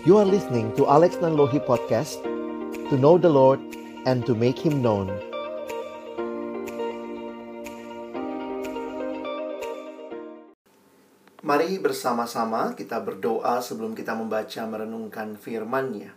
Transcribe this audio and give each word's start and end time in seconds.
You 0.00 0.16
are 0.16 0.24
listening 0.24 0.72
to 0.80 0.88
Alex 0.88 1.20
Nanlohi 1.20 1.60
Podcast 1.60 2.24
To 2.88 2.96
know 2.96 3.20
the 3.20 3.28
Lord 3.28 3.60
and 4.08 4.24
to 4.24 4.32
make 4.32 4.56
Him 4.56 4.80
known 4.80 5.12
Mari 11.44 11.76
bersama-sama 11.84 12.72
kita 12.72 12.96
berdoa 13.04 13.60
sebelum 13.60 13.92
kita 13.92 14.16
membaca 14.16 14.64
merenungkan 14.64 15.36
firman-Nya. 15.36 16.16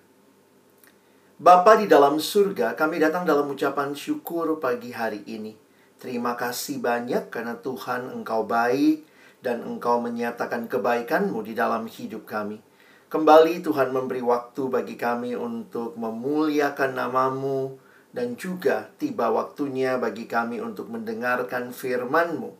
Bapa 1.35 1.75
di 1.75 1.91
dalam 1.91 2.23
surga, 2.23 2.79
kami 2.79 3.03
datang 3.03 3.27
dalam 3.27 3.51
ucapan 3.51 3.91
syukur 3.91 4.63
pagi 4.63 4.95
hari 4.95 5.27
ini. 5.27 5.59
Terima 5.99 6.39
kasih 6.39 6.79
banyak 6.79 7.27
karena 7.27 7.59
Tuhan 7.59 8.15
Engkau 8.15 8.47
baik 8.47 9.03
dan 9.43 9.59
Engkau 9.59 9.99
menyatakan 9.99 10.71
kebaikan-Mu 10.71 11.43
di 11.43 11.51
dalam 11.51 11.83
hidup 11.91 12.23
kami. 12.23 12.71
Kembali 13.13 13.61
Tuhan 13.61 13.93
memberi 13.93 14.25
waktu 14.25 14.73
bagi 14.73 14.97
kami 14.97 15.37
untuk 15.37 15.93
memuliakan 16.01 16.97
namamu 16.97 17.77
dan 18.09 18.33
juga 18.33 18.89
tiba 18.97 19.29
waktunya 19.29 20.01
bagi 20.01 20.25
kami 20.25 20.57
untuk 20.57 20.89
mendengarkan 20.89 21.69
firman-Mu. 21.69 22.57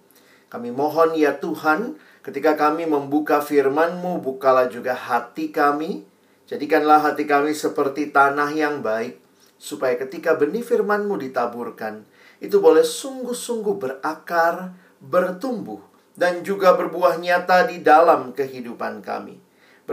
Kami 0.54 0.70
mohon 0.70 1.18
ya 1.18 1.42
Tuhan, 1.42 1.98
ketika 2.22 2.54
kami 2.54 2.86
membuka 2.86 3.42
firman-Mu, 3.42 4.22
bukalah 4.22 4.70
juga 4.70 4.94
hati 4.94 5.50
kami. 5.50 6.06
Jadikanlah 6.46 7.02
hati 7.02 7.26
kami 7.26 7.58
seperti 7.58 8.14
tanah 8.14 8.54
yang 8.54 8.86
baik, 8.86 9.18
supaya 9.58 9.98
ketika 9.98 10.38
benih 10.38 10.62
firman-Mu 10.62 11.18
ditaburkan, 11.18 12.06
itu 12.38 12.62
boleh 12.62 12.86
sungguh-sungguh 12.86 13.82
berakar, 13.82 14.78
bertumbuh, 15.02 15.82
dan 16.14 16.46
juga 16.46 16.78
berbuah 16.78 17.18
nyata 17.18 17.74
di 17.74 17.82
dalam 17.82 18.38
kehidupan 18.38 19.02
kami. 19.02 19.43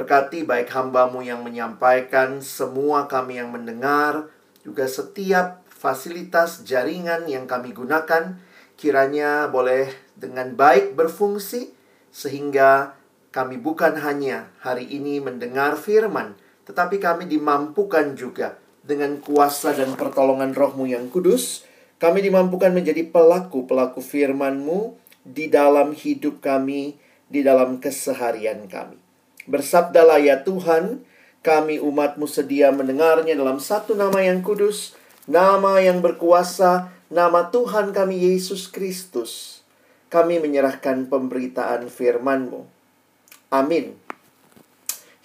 Berkati 0.00 0.48
baik 0.48 0.72
hambamu 0.72 1.20
yang 1.20 1.44
menyampaikan, 1.44 2.40
semua 2.40 3.04
kami 3.04 3.36
yang 3.36 3.52
mendengar, 3.52 4.32
juga 4.64 4.88
setiap 4.88 5.60
fasilitas 5.68 6.64
jaringan 6.64 7.28
yang 7.28 7.44
kami 7.44 7.76
gunakan, 7.76 8.40
kiranya 8.80 9.52
boleh 9.52 9.92
dengan 10.16 10.56
baik 10.56 10.96
berfungsi, 10.96 11.76
sehingga 12.08 12.96
kami 13.28 13.60
bukan 13.60 14.00
hanya 14.00 14.48
hari 14.64 14.88
ini 14.88 15.20
mendengar 15.20 15.76
firman, 15.76 16.32
tetapi 16.64 16.96
kami 16.96 17.28
dimampukan 17.28 18.16
juga 18.16 18.56
dengan 18.80 19.20
kuasa 19.20 19.76
dan 19.76 20.00
pertolongan 20.00 20.56
rohmu 20.56 20.88
yang 20.88 21.12
kudus, 21.12 21.68
kami 22.00 22.24
dimampukan 22.24 22.72
menjadi 22.72 23.04
pelaku-pelaku 23.04 24.00
firman-Mu 24.00 24.96
di 25.28 25.52
dalam 25.52 25.92
hidup 25.92 26.40
kami, 26.40 26.96
di 27.28 27.44
dalam 27.44 27.76
keseharian 27.84 28.64
kami. 28.64 29.09
Bersabdalah 29.50 30.22
ya 30.22 30.46
Tuhan, 30.46 31.02
kami 31.42 31.82
umatmu 31.82 32.30
sedia 32.30 32.70
mendengarnya 32.70 33.34
dalam 33.34 33.58
satu 33.58 33.98
nama 33.98 34.22
yang 34.22 34.46
kudus, 34.46 34.94
nama 35.26 35.82
yang 35.82 35.98
berkuasa, 35.98 36.94
nama 37.10 37.50
Tuhan 37.50 37.90
kami 37.90 38.30
Yesus 38.30 38.70
Kristus. 38.70 39.58
Kami 40.06 40.38
menyerahkan 40.38 41.10
pemberitaan 41.10 41.90
firman-Mu. 41.90 42.62
Amin. 43.50 43.98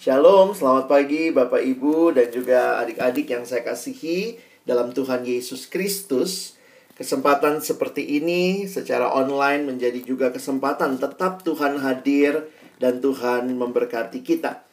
Shalom, 0.02 0.58
selamat 0.58 0.90
pagi 0.90 1.30
Bapak 1.30 1.62
Ibu 1.62 2.18
dan 2.18 2.34
juga 2.34 2.82
adik-adik 2.82 3.30
yang 3.30 3.46
saya 3.46 3.62
kasihi 3.62 4.42
dalam 4.66 4.90
Tuhan 4.90 5.22
Yesus 5.22 5.70
Kristus. 5.70 6.58
Kesempatan 6.98 7.62
seperti 7.62 8.02
ini 8.18 8.66
secara 8.66 9.14
online 9.14 9.70
menjadi 9.70 10.02
juga 10.02 10.34
kesempatan 10.34 10.98
tetap 10.98 11.46
Tuhan 11.46 11.78
hadir 11.78 12.50
dan 12.80 13.00
Tuhan 13.00 13.52
memberkati 13.56 14.20
kita. 14.22 14.66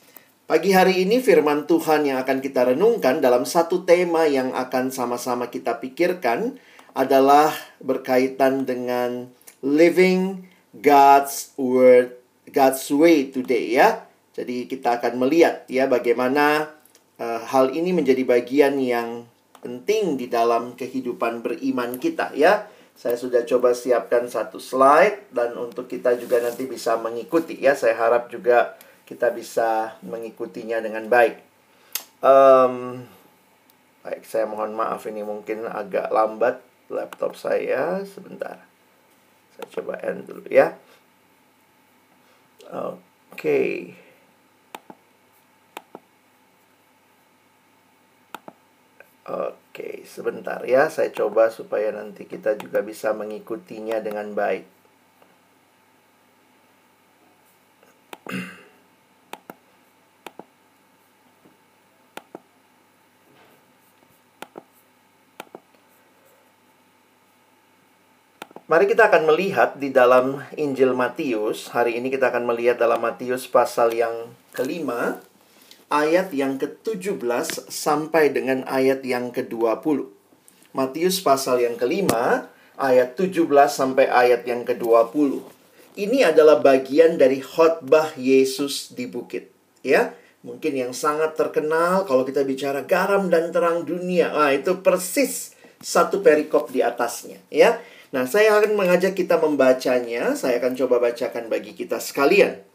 Pagi 0.42 0.74
hari 0.74 1.06
ini 1.06 1.22
firman 1.22 1.64
Tuhan 1.64 2.04
yang 2.04 2.18
akan 2.20 2.42
kita 2.42 2.74
renungkan 2.74 3.22
dalam 3.22 3.46
satu 3.46 3.86
tema 3.88 4.28
yang 4.28 4.52
akan 4.52 4.92
sama-sama 4.92 5.48
kita 5.48 5.78
pikirkan 5.78 6.60
adalah 6.92 7.54
berkaitan 7.80 8.68
dengan 8.68 9.32
living 9.64 10.44
God's 10.76 11.56
word, 11.56 12.18
God's 12.50 12.84
way 12.92 13.32
today 13.32 13.80
ya. 13.80 14.04
Jadi 14.36 14.68
kita 14.68 15.00
akan 15.00 15.22
melihat 15.24 15.64
ya 15.68 15.88
bagaimana 15.88 16.68
uh, 17.16 17.40
hal 17.48 17.72
ini 17.72 17.96
menjadi 17.96 18.24
bagian 18.24 18.76
yang 18.80 19.24
penting 19.62 20.18
di 20.18 20.26
dalam 20.26 20.74
kehidupan 20.74 21.40
beriman 21.40 21.96
kita 21.96 22.34
ya. 22.34 22.66
Saya 22.92 23.16
sudah 23.18 23.42
coba 23.42 23.74
siapkan 23.74 24.28
satu 24.30 24.62
slide 24.62 25.32
dan 25.34 25.56
untuk 25.58 25.90
kita 25.90 26.14
juga 26.20 26.38
nanti 26.38 26.68
bisa 26.68 26.94
mengikuti 27.00 27.58
ya. 27.58 27.74
Saya 27.74 27.98
harap 27.98 28.30
juga 28.30 28.78
kita 29.08 29.32
bisa 29.34 29.98
mengikutinya 30.06 30.78
dengan 30.78 31.08
baik. 31.10 31.40
Um, 32.22 33.02
baik, 34.06 34.22
saya 34.22 34.46
mohon 34.46 34.78
maaf 34.78 35.02
ini 35.10 35.26
mungkin 35.26 35.66
agak 35.66 36.14
lambat 36.14 36.62
laptop 36.92 37.34
saya 37.34 38.06
sebentar. 38.06 38.62
Saya 39.56 39.66
coba 39.80 39.98
end 40.04 40.28
dulu 40.30 40.46
ya. 40.46 40.78
Oke. 42.70 43.02
Okay. 43.34 43.76
Oke, 49.22 49.61
sebentar 50.04 50.60
ya. 50.68 50.92
Saya 50.92 51.08
coba 51.10 51.48
supaya 51.48 51.88
nanti 51.90 52.28
kita 52.28 52.60
juga 52.60 52.84
bisa 52.84 53.16
mengikutinya 53.16 53.98
dengan 54.04 54.36
baik. 54.36 54.68
Mari 68.72 68.88
kita 68.88 69.12
akan 69.12 69.28
melihat 69.28 69.76
di 69.76 69.92
dalam 69.92 70.40
Injil 70.56 70.96
Matius. 70.96 71.68
Hari 71.76 72.00
ini 72.00 72.08
kita 72.08 72.32
akan 72.32 72.48
melihat 72.48 72.80
dalam 72.80 73.04
Matius 73.04 73.44
pasal 73.44 73.92
yang 73.92 74.32
kelima 74.56 75.20
ayat 75.92 76.32
yang 76.32 76.56
ke-17 76.56 77.68
sampai 77.68 78.32
dengan 78.32 78.64
ayat 78.64 79.04
yang 79.04 79.28
ke-20. 79.28 80.08
Matius 80.72 81.20
pasal 81.20 81.60
yang 81.60 81.76
kelima, 81.76 82.48
ayat 82.80 83.12
17 83.20 83.44
sampai 83.68 84.08
ayat 84.08 84.48
yang 84.48 84.64
ke-20. 84.64 85.44
Ini 85.92 86.32
adalah 86.32 86.64
bagian 86.64 87.20
dari 87.20 87.44
khotbah 87.44 88.16
Yesus 88.16 88.96
di 88.96 89.04
bukit, 89.04 89.52
ya. 89.84 90.16
Mungkin 90.40 90.74
yang 90.74 90.96
sangat 90.96 91.36
terkenal 91.36 92.08
kalau 92.08 92.24
kita 92.24 92.42
bicara 92.42 92.82
garam 92.82 93.28
dan 93.28 93.52
terang 93.52 93.84
dunia. 93.84 94.32
Ah, 94.32 94.50
itu 94.50 94.80
persis 94.80 95.52
satu 95.84 96.24
perikop 96.24 96.72
di 96.72 96.80
atasnya, 96.80 97.36
ya. 97.52 97.76
Nah, 98.16 98.24
saya 98.24 98.56
akan 98.56 98.72
mengajak 98.72 99.12
kita 99.12 99.36
membacanya. 99.36 100.32
Saya 100.32 100.56
akan 100.60 100.72
coba 100.72 101.12
bacakan 101.12 101.52
bagi 101.52 101.76
kita 101.76 102.00
sekalian. 102.00 102.71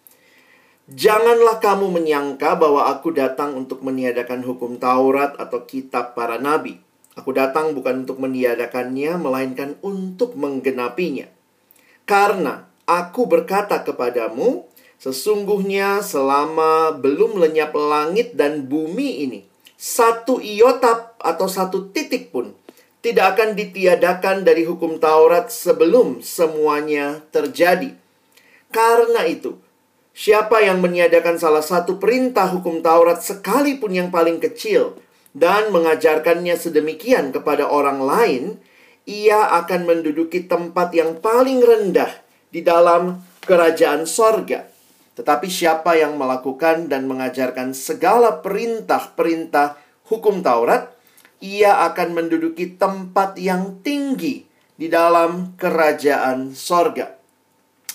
Janganlah 0.88 1.60
kamu 1.60 1.92
menyangka 2.00 2.56
bahwa 2.56 2.88
aku 2.88 3.12
datang 3.12 3.60
untuk 3.60 3.84
meniadakan 3.84 4.40
hukum 4.40 4.80
Taurat 4.80 5.36
atau 5.36 5.68
kitab 5.68 6.16
para 6.16 6.40
nabi. 6.40 6.80
Aku 7.20 7.36
datang 7.36 7.76
bukan 7.76 8.08
untuk 8.08 8.24
meniadakannya, 8.24 9.20
melainkan 9.20 9.76
untuk 9.84 10.40
menggenapinya. 10.40 11.28
Karena 12.08 12.72
aku 12.88 13.28
berkata 13.28 13.84
kepadamu, 13.84 14.64
sesungguhnya 14.96 16.00
selama 16.00 16.96
belum 16.96 17.36
lenyap 17.36 17.76
langit 17.76 18.40
dan 18.40 18.72
bumi 18.72 19.28
ini, 19.28 19.40
satu 19.76 20.40
iota 20.40 21.12
atau 21.20 21.52
satu 21.52 21.92
titik 21.92 22.32
pun 22.32 22.56
tidak 23.04 23.36
akan 23.36 23.60
ditiadakan 23.60 24.48
dari 24.48 24.64
hukum 24.64 25.04
Taurat 25.04 25.52
sebelum 25.52 26.24
semuanya 26.24 27.28
terjadi. 27.36 27.92
Karena 28.72 29.28
itu, 29.28 29.67
Siapa 30.18 30.66
yang 30.66 30.82
meniadakan 30.82 31.38
salah 31.38 31.62
satu 31.62 32.02
perintah 32.02 32.50
hukum 32.50 32.82
Taurat 32.82 33.22
sekalipun 33.22 33.94
yang 33.94 34.10
paling 34.10 34.42
kecil 34.42 34.98
dan 35.38 35.70
mengajarkannya 35.70 36.58
sedemikian 36.58 37.30
kepada 37.30 37.70
orang 37.70 38.02
lain, 38.02 38.44
ia 39.06 39.54
akan 39.62 39.86
menduduki 39.86 40.50
tempat 40.50 40.90
yang 40.98 41.22
paling 41.22 41.62
rendah 41.62 42.10
di 42.50 42.66
dalam 42.66 43.22
kerajaan 43.46 44.10
sorga. 44.10 44.66
Tetapi 45.14 45.54
siapa 45.54 45.94
yang 45.94 46.18
melakukan 46.18 46.90
dan 46.90 47.06
mengajarkan 47.06 47.78
segala 47.78 48.42
perintah-perintah 48.42 49.78
hukum 50.10 50.42
Taurat, 50.42 50.98
ia 51.46 51.86
akan 51.94 52.18
menduduki 52.18 52.74
tempat 52.74 53.38
yang 53.38 53.86
tinggi 53.86 54.50
di 54.74 54.90
dalam 54.90 55.54
kerajaan 55.62 56.58
sorga. 56.58 57.17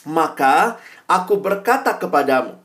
Maka 0.02 0.82
Aku 1.12 1.44
berkata 1.44 2.00
kepadamu, 2.00 2.56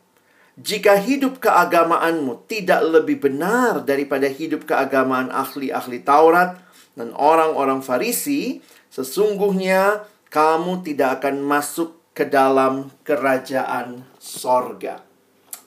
jika 0.56 0.96
hidup 0.96 1.44
keagamaanmu 1.44 2.48
tidak 2.48 2.80
lebih 2.80 3.20
benar 3.20 3.84
daripada 3.84 4.24
hidup 4.32 4.64
keagamaan 4.64 5.28
ahli-ahli 5.36 6.00
Taurat 6.00 6.56
dan 6.96 7.12
orang-orang 7.12 7.84
Farisi, 7.84 8.64
sesungguhnya 8.88 10.08
kamu 10.32 10.80
tidak 10.88 11.20
akan 11.20 11.44
masuk 11.44 12.00
ke 12.16 12.24
dalam 12.24 12.88
kerajaan 13.04 14.08
sorga. 14.16 15.04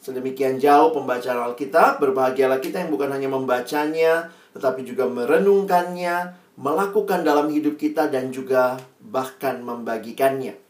Sedemikian 0.00 0.56
jauh 0.56 0.96
pembacaan 0.96 1.52
Alkitab, 1.52 2.00
berbahagialah 2.00 2.64
kita 2.64 2.80
yang 2.80 2.88
bukan 2.88 3.12
hanya 3.12 3.28
membacanya, 3.28 4.32
tetapi 4.56 4.88
juga 4.88 5.04
merenungkannya, 5.04 6.32
melakukan 6.56 7.28
dalam 7.28 7.52
hidup 7.52 7.76
kita, 7.76 8.08
dan 8.08 8.32
juga 8.32 8.80
bahkan 9.04 9.60
membagikannya. 9.60 10.69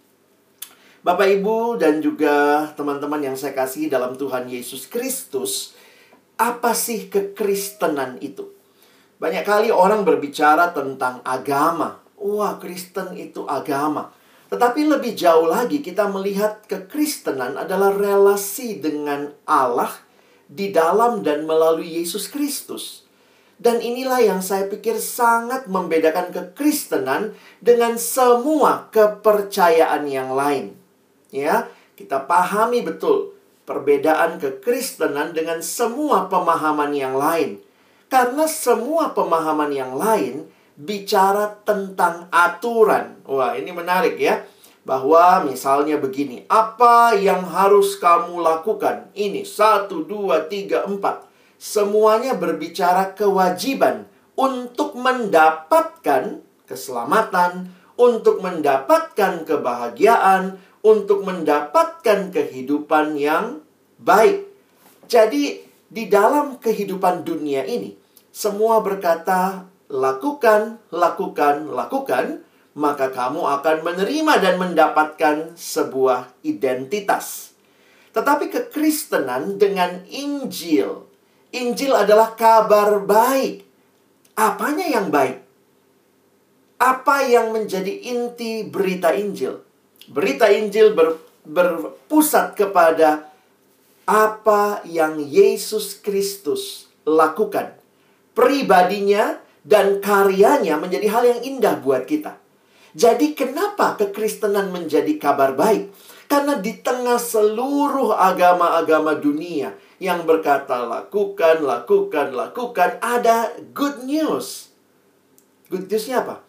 Bapak, 1.00 1.32
Ibu, 1.32 1.80
dan 1.80 2.04
juga 2.04 2.68
teman-teman 2.76 3.24
yang 3.24 3.32
saya 3.32 3.56
kasih 3.56 3.88
dalam 3.88 4.20
Tuhan 4.20 4.44
Yesus 4.44 4.84
Kristus, 4.84 5.72
apa 6.36 6.76
sih 6.76 7.08
kekristenan 7.08 8.20
itu? 8.20 8.52
Banyak 9.16 9.40
kali 9.40 9.72
orang 9.72 10.04
berbicara 10.04 10.76
tentang 10.76 11.24
agama. 11.24 12.04
Wah, 12.20 12.60
Kristen 12.60 13.16
itu 13.16 13.48
agama. 13.48 14.12
Tetapi 14.52 14.92
lebih 14.92 15.16
jauh 15.16 15.48
lagi 15.48 15.80
kita 15.80 16.04
melihat 16.12 16.68
kekristenan 16.68 17.56
adalah 17.56 17.96
relasi 17.96 18.76
dengan 18.76 19.32
Allah 19.48 19.96
di 20.52 20.68
dalam 20.68 21.24
dan 21.24 21.48
melalui 21.48 21.96
Yesus 21.96 22.28
Kristus. 22.28 23.08
Dan 23.56 23.80
inilah 23.80 24.20
yang 24.20 24.44
saya 24.44 24.68
pikir 24.68 25.00
sangat 25.00 25.64
membedakan 25.64 26.28
kekristenan 26.28 27.32
dengan 27.56 27.96
semua 27.96 28.92
kepercayaan 28.92 30.04
yang 30.04 30.36
lain. 30.36 30.79
Ya, 31.30 31.70
kita 31.94 32.26
pahami 32.26 32.82
betul 32.82 33.34
perbedaan 33.70 34.42
kekristenan 34.42 35.30
dengan 35.30 35.62
semua 35.62 36.26
pemahaman 36.26 36.90
yang 36.90 37.14
lain. 37.14 37.62
Karena 38.10 38.50
semua 38.50 39.14
pemahaman 39.14 39.70
yang 39.70 39.94
lain 39.94 40.50
bicara 40.74 41.54
tentang 41.62 42.26
aturan. 42.34 43.22
Wah, 43.22 43.54
ini 43.54 43.70
menarik 43.70 44.18
ya. 44.18 44.42
Bahwa 44.82 45.46
misalnya 45.46 46.02
begini, 46.02 46.42
apa 46.50 47.14
yang 47.14 47.46
harus 47.46 47.94
kamu 48.02 48.42
lakukan? 48.42 49.14
Ini, 49.14 49.46
satu, 49.46 50.02
dua, 50.02 50.50
tiga, 50.50 50.82
empat. 50.82 51.30
Semuanya 51.60 52.34
berbicara 52.34 53.14
kewajiban 53.14 54.10
untuk 54.34 54.98
mendapatkan 54.98 56.42
keselamatan, 56.64 57.70
untuk 58.00 58.40
mendapatkan 58.40 59.44
kebahagiaan, 59.44 60.56
untuk 60.80 61.24
mendapatkan 61.28 62.32
kehidupan 62.32 63.16
yang 63.20 63.60
baik. 64.00 64.48
Jadi, 65.10 65.60
di 65.90 66.04
dalam 66.06 66.56
kehidupan 66.62 67.26
dunia 67.26 67.66
ini, 67.66 67.98
semua 68.30 68.78
berkata 68.80 69.66
lakukan, 69.90 70.78
lakukan, 70.94 71.66
lakukan, 71.68 72.46
maka 72.78 73.10
kamu 73.10 73.42
akan 73.60 73.76
menerima 73.82 74.34
dan 74.38 74.54
mendapatkan 74.56 75.36
sebuah 75.58 76.30
identitas. 76.46 77.50
Tetapi 78.14 78.50
kekristenan 78.50 79.58
dengan 79.58 80.06
Injil, 80.06 81.10
Injil 81.50 81.92
adalah 81.94 82.38
kabar 82.38 83.02
baik. 83.02 83.66
Apanya 84.38 84.86
yang 84.86 85.10
baik? 85.10 85.42
Apa 86.80 87.26
yang 87.26 87.50
menjadi 87.50 87.90
inti 87.90 88.64
berita 88.64 89.10
Injil? 89.12 89.69
Berita 90.10 90.50
Injil 90.50 90.90
ber, 90.90 91.22
berpusat 91.46 92.58
kepada 92.58 93.30
apa 94.10 94.82
yang 94.82 95.22
Yesus 95.22 96.02
Kristus 96.02 96.90
lakukan. 97.06 97.78
Pribadinya 98.34 99.38
dan 99.62 100.02
karyanya 100.02 100.82
menjadi 100.82 101.06
hal 101.14 101.22
yang 101.30 101.40
indah 101.46 101.78
buat 101.78 102.10
kita. 102.10 102.42
Jadi 102.90 103.38
kenapa 103.38 103.94
kekristenan 103.94 104.74
menjadi 104.74 105.14
kabar 105.14 105.54
baik? 105.54 105.94
Karena 106.26 106.58
di 106.58 106.74
tengah 106.82 107.18
seluruh 107.18 108.14
agama-agama 108.14 109.14
dunia 109.14 109.78
yang 110.02 110.26
berkata 110.26 110.86
lakukan, 110.90 111.62
lakukan, 111.62 112.34
lakukan, 112.34 112.98
ada 112.98 113.54
good 113.70 114.02
news. 114.02 114.74
Good 115.70 115.86
newsnya 115.86 116.26
apa? 116.26 116.42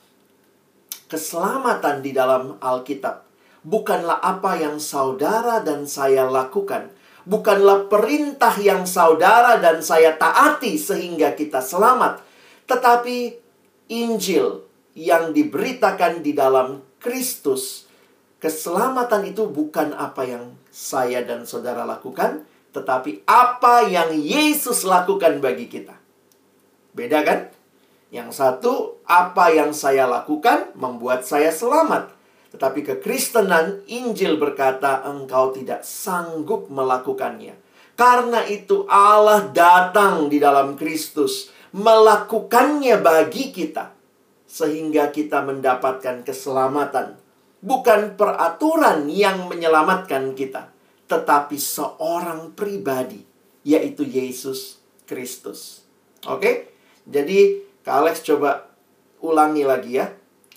Keselamatan 1.06 2.02
di 2.02 2.10
dalam 2.10 2.58
Alkitab 2.58 3.31
bukanlah 3.62 4.22
apa 4.22 4.58
yang 4.58 4.78
saudara 4.82 5.62
dan 5.62 5.90
saya 5.90 6.28
lakukan. 6.30 6.94
Bukanlah 7.22 7.86
perintah 7.86 8.58
yang 8.58 8.90
saudara 8.90 9.62
dan 9.62 9.86
saya 9.86 10.18
taati 10.18 10.78
sehingga 10.82 11.38
kita 11.38 11.62
selamat 11.62 12.32
tetapi 12.72 13.36
Injil 13.92 14.64
yang 14.96 15.36
diberitakan 15.36 16.24
di 16.24 16.32
dalam 16.32 16.80
Kristus, 17.04 17.84
keselamatan 18.40 19.28
itu 19.28 19.44
bukan 19.52 19.92
apa 19.92 20.24
yang 20.24 20.56
saya 20.72 21.20
dan 21.28 21.44
saudara 21.44 21.84
lakukan, 21.84 22.48
tetapi 22.72 23.28
apa 23.28 23.84
yang 23.92 24.16
Yesus 24.16 24.88
lakukan 24.88 25.44
bagi 25.44 25.68
kita. 25.68 26.00
Beda 26.96 27.28
kan? 27.28 27.52
Yang 28.08 28.40
satu, 28.40 29.04
apa 29.04 29.52
yang 29.52 29.76
saya 29.76 30.08
lakukan 30.08 30.72
membuat 30.80 31.28
saya 31.28 31.52
selamat. 31.52 32.12
Tetapi 32.52 32.80
kekristenan, 32.84 33.88
Injil 33.88 34.36
berkata, 34.36 35.08
engkau 35.08 35.56
tidak 35.56 35.88
sanggup 35.88 36.68
melakukannya. 36.68 37.56
Karena 37.96 38.44
itu 38.48 38.84
Allah 38.92 39.48
datang 39.52 40.28
di 40.28 40.42
dalam 40.42 40.76
Kristus 40.76 41.54
melakukannya 41.72 43.00
bagi 43.00 43.56
kita 43.56 43.96
sehingga 44.44 45.16
kita 45.16 45.48
mendapatkan 45.48 46.28
keselamatan. 46.28 47.16
Bukan 47.62 48.18
peraturan 48.20 49.08
yang 49.08 49.48
menyelamatkan 49.48 50.34
kita, 50.34 50.74
tetapi 51.06 51.56
seorang 51.56 52.52
pribadi, 52.58 53.22
yaitu 53.62 54.02
Yesus 54.02 54.82
Kristus. 55.06 55.86
Oke? 56.26 56.74
Jadi, 57.06 57.62
Kak 57.86 57.96
Alex 58.02 58.26
coba 58.26 58.66
ulangi 59.22 59.62
lagi 59.62 60.02
ya. 60.02 60.10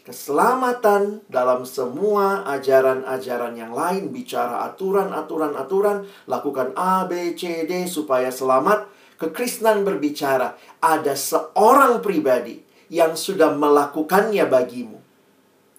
Keselamatan 0.04 1.24
dalam 1.32 1.64
semua 1.64 2.44
ajaran-ajaran 2.44 3.56
yang 3.56 3.72
lain 3.72 4.12
bicara 4.12 4.68
aturan-aturan-aturan, 4.68 6.04
lakukan 6.28 6.76
A, 6.76 7.08
B, 7.08 7.32
C, 7.32 7.64
D 7.64 7.88
supaya 7.88 8.28
selamat 8.28 8.92
Kekristenan 9.16 9.86
berbicara 9.86 10.60
ada 10.84 11.16
seorang 11.16 12.04
pribadi 12.04 12.60
yang 12.92 13.16
sudah 13.16 13.56
melakukannya 13.56 14.44
bagimu. 14.44 15.00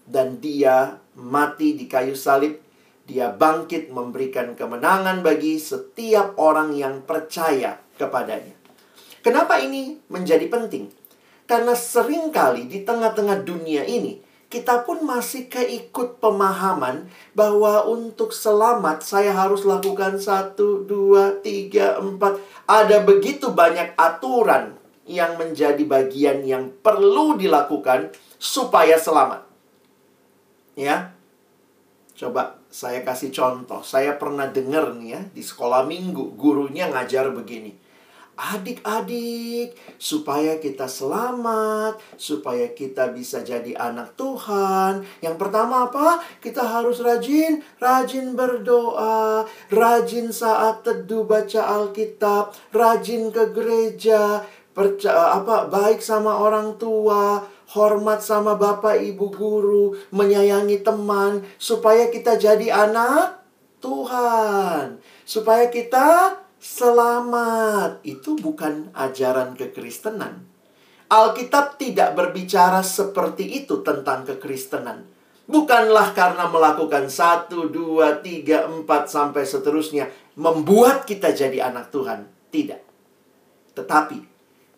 Dan 0.02 0.42
dia 0.42 0.98
mati 1.14 1.78
di 1.78 1.86
kayu 1.86 2.18
salib. 2.18 2.58
Dia 3.06 3.30
bangkit 3.30 3.94
memberikan 3.94 4.58
kemenangan 4.58 5.22
bagi 5.22 5.62
setiap 5.62 6.42
orang 6.42 6.74
yang 6.74 7.06
percaya 7.06 7.78
kepadanya. 8.02 8.58
Kenapa 9.22 9.62
ini 9.62 10.02
menjadi 10.10 10.50
penting? 10.50 10.90
Karena 11.46 11.78
sering 11.78 12.34
kali 12.34 12.66
di 12.66 12.82
tengah-tengah 12.82 13.46
dunia 13.46 13.86
ini 13.86 14.25
kita 14.50 14.86
pun 14.86 15.02
masih 15.02 15.50
keikut 15.50 16.22
pemahaman 16.22 17.10
bahwa 17.34 17.86
untuk 17.90 18.30
selamat 18.30 19.02
saya 19.02 19.34
harus 19.34 19.66
lakukan 19.66 20.22
satu, 20.22 20.86
dua, 20.86 21.42
tiga, 21.42 21.98
empat. 21.98 22.38
Ada 22.70 23.02
begitu 23.02 23.52
banyak 23.52 23.98
aturan 23.98 24.78
yang 25.06 25.38
menjadi 25.38 25.82
bagian 25.86 26.46
yang 26.46 26.74
perlu 26.82 27.38
dilakukan 27.38 28.14
supaya 28.42 28.98
selamat. 28.98 29.46
Ya, 30.76 31.16
coba 32.14 32.62
saya 32.70 33.02
kasih 33.02 33.32
contoh. 33.32 33.82
Saya 33.82 34.18
pernah 34.20 34.50
dengar 34.50 34.94
nih 34.98 35.10
ya 35.10 35.22
di 35.32 35.42
sekolah 35.42 35.88
minggu 35.88 36.36
gurunya 36.38 36.92
ngajar 36.92 37.32
begini 37.32 37.85
adik-adik, 38.36 39.76
supaya 39.96 40.60
kita 40.60 40.86
selamat, 40.86 42.00
supaya 42.20 42.72
kita 42.72 43.12
bisa 43.16 43.42
jadi 43.42 43.76
anak 43.76 44.16
Tuhan. 44.20 45.08
Yang 45.24 45.36
pertama 45.40 45.88
apa? 45.88 46.20
Kita 46.44 46.64
harus 46.64 47.00
rajin, 47.00 47.64
rajin 47.80 48.36
berdoa, 48.36 49.48
rajin 49.72 50.30
saat 50.36 50.84
teduh 50.84 51.24
baca 51.24 51.64
Alkitab, 51.80 52.52
rajin 52.76 53.32
ke 53.32 53.56
gereja, 53.56 54.44
percaya 54.76 55.40
apa 55.40 55.72
baik 55.72 56.04
sama 56.04 56.36
orang 56.36 56.76
tua, 56.76 57.48
hormat 57.72 58.20
sama 58.20 58.60
bapak 58.60 59.00
ibu 59.00 59.32
guru, 59.32 59.96
menyayangi 60.12 60.84
teman, 60.84 61.42
supaya 61.56 62.12
kita 62.12 62.36
jadi 62.36 62.68
anak 62.72 63.42
Tuhan. 63.80 65.00
Supaya 65.26 65.72
kita 65.74 66.38
selamat. 66.66 68.02
Itu 68.02 68.34
bukan 68.42 68.90
ajaran 68.98 69.54
kekristenan. 69.54 70.42
Alkitab 71.06 71.78
tidak 71.78 72.18
berbicara 72.18 72.82
seperti 72.82 73.62
itu 73.62 73.86
tentang 73.86 74.26
kekristenan. 74.26 75.06
Bukanlah 75.46 76.18
karena 76.18 76.50
melakukan 76.50 77.06
satu, 77.06 77.70
dua, 77.70 78.26
tiga, 78.26 78.66
empat, 78.66 79.14
sampai 79.14 79.46
seterusnya. 79.46 80.10
Membuat 80.34 81.06
kita 81.06 81.30
jadi 81.30 81.70
anak 81.70 81.94
Tuhan. 81.94 82.26
Tidak. 82.50 82.82
Tetapi, 83.78 84.18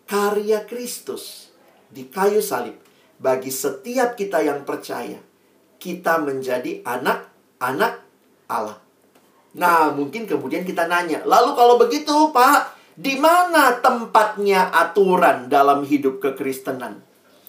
karya 0.04 0.68
Kristus 0.68 1.48
di 1.88 2.04
kayu 2.12 2.44
salib. 2.44 2.76
Bagi 3.16 3.48
setiap 3.48 4.12
kita 4.14 4.44
yang 4.44 4.68
percaya. 4.68 5.18
Kita 5.80 6.20
menjadi 6.20 6.84
anak-anak 6.84 7.94
Allah. 8.52 8.87
Nah, 9.56 9.94
mungkin 9.96 10.28
kemudian 10.28 10.66
kita 10.66 10.84
nanya, 10.84 11.24
lalu 11.24 11.56
kalau 11.56 11.80
begitu, 11.80 12.12
Pak, 12.34 12.76
di 12.98 13.14
mana 13.14 13.78
tempatnya 13.78 14.74
aturan 14.74 15.46
dalam 15.46 15.86
hidup 15.86 16.18
kekristenan? 16.18 17.00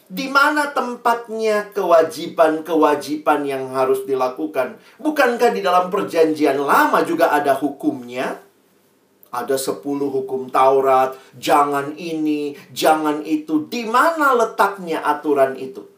Di 0.09 0.29
mana 0.29 0.69
tempatnya 0.73 1.73
kewajiban-kewajiban 1.73 3.45
yang 3.45 3.73
harus 3.73 4.05
dilakukan? 4.05 4.77
Bukankah 5.01 5.49
di 5.49 5.65
dalam 5.65 5.89
perjanjian 5.89 6.61
lama 6.61 7.01
juga 7.01 7.33
ada 7.33 7.57
hukumnya? 7.57 8.37
Ada 9.29 9.57
sepuluh 9.57 10.09
hukum 10.09 10.49
Taurat, 10.49 11.13
jangan 11.37 11.93
ini, 11.97 12.53
jangan 12.73 13.21
itu. 13.25 13.69
Di 13.69 13.85
mana 13.85 14.33
letaknya 14.33 15.05
aturan 15.05 15.53
itu? 15.57 15.88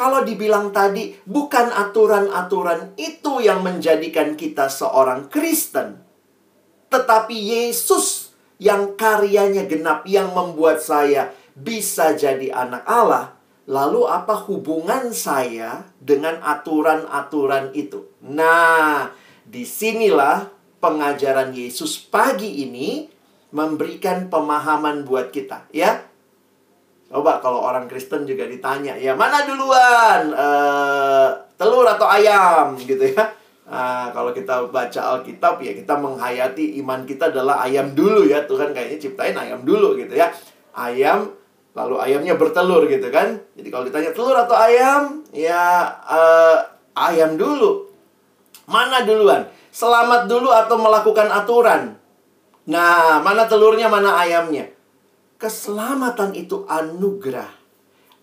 Kalau 0.00 0.24
dibilang 0.24 0.72
tadi, 0.72 1.12
bukan 1.28 1.68
aturan-aturan 1.68 2.96
itu 2.96 3.44
yang 3.44 3.60
menjadikan 3.60 4.32
kita 4.32 4.72
seorang 4.72 5.28
Kristen. 5.28 6.00
Tetapi 6.88 7.36
Yesus 7.36 8.32
yang 8.56 8.96
karyanya 8.96 9.68
genap, 9.68 10.08
yang 10.08 10.32
membuat 10.32 10.80
saya 10.80 11.36
bisa 11.52 12.16
jadi 12.16 12.48
anak 12.48 12.88
Allah, 12.88 13.36
lalu 13.68 14.08
apa 14.08 14.40
hubungan 14.48 15.12
saya 15.12 15.84
dengan 16.00 16.40
aturan-aturan 16.48 17.76
itu? 17.76 18.08
Nah, 18.24 19.12
di 19.44 19.68
sinilah 19.68 20.48
pengajaran 20.80 21.52
Yesus 21.52 22.00
pagi 22.00 22.64
ini 22.64 23.04
memberikan 23.52 24.32
pemahaman 24.32 25.04
buat 25.04 25.28
kita, 25.28 25.68
ya. 25.76 26.08
Coba 27.10 27.42
kalau 27.42 27.66
orang 27.66 27.90
Kristen 27.90 28.22
juga 28.22 28.46
ditanya, 28.46 28.94
ya 28.94 29.18
mana 29.18 29.42
duluan, 29.42 30.30
uh, 30.30 31.34
telur 31.58 31.82
atau 31.82 32.06
ayam, 32.06 32.78
gitu 32.78 33.02
ya. 33.02 33.34
Nah, 33.70 34.14
kalau 34.14 34.30
kita 34.30 34.66
baca 34.70 35.00
Alkitab 35.18 35.58
ya 35.62 35.74
kita 35.74 35.94
menghayati 35.98 36.78
iman 36.82 37.06
kita 37.06 37.34
adalah 37.34 37.66
ayam 37.66 37.94
dulu 37.98 38.26
ya. 38.26 38.46
Tuhan 38.46 38.70
kayaknya 38.70 38.98
ciptain 38.98 39.34
ayam 39.34 39.62
dulu 39.66 39.98
gitu 39.98 40.14
ya. 40.14 40.30
Ayam 40.74 41.34
lalu 41.74 42.02
ayamnya 42.02 42.34
bertelur 42.34 42.86
gitu 42.86 43.10
kan. 43.14 43.38
Jadi 43.54 43.68
kalau 43.70 43.86
ditanya 43.86 44.10
telur 44.10 44.34
atau 44.34 44.58
ayam, 44.58 45.22
ya 45.30 45.86
uh, 46.06 46.62
ayam 46.94 47.38
dulu. 47.38 47.90
Mana 48.70 49.02
duluan? 49.02 49.50
Selamat 49.70 50.26
dulu 50.26 50.50
atau 50.50 50.78
melakukan 50.78 51.30
aturan? 51.30 51.94
Nah, 52.70 53.18
mana 53.22 53.46
telurnya, 53.46 53.86
mana 53.86 54.18
ayamnya? 54.18 54.66
Keselamatan 55.40 56.36
itu 56.36 56.68
anugerah. 56.68 57.48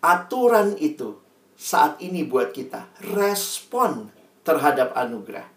Aturan 0.06 0.78
itu 0.78 1.18
saat 1.58 1.98
ini 1.98 2.22
buat 2.22 2.54
kita 2.54 2.94
respon 3.18 4.14
terhadap 4.46 4.94
anugerah. 4.94 5.50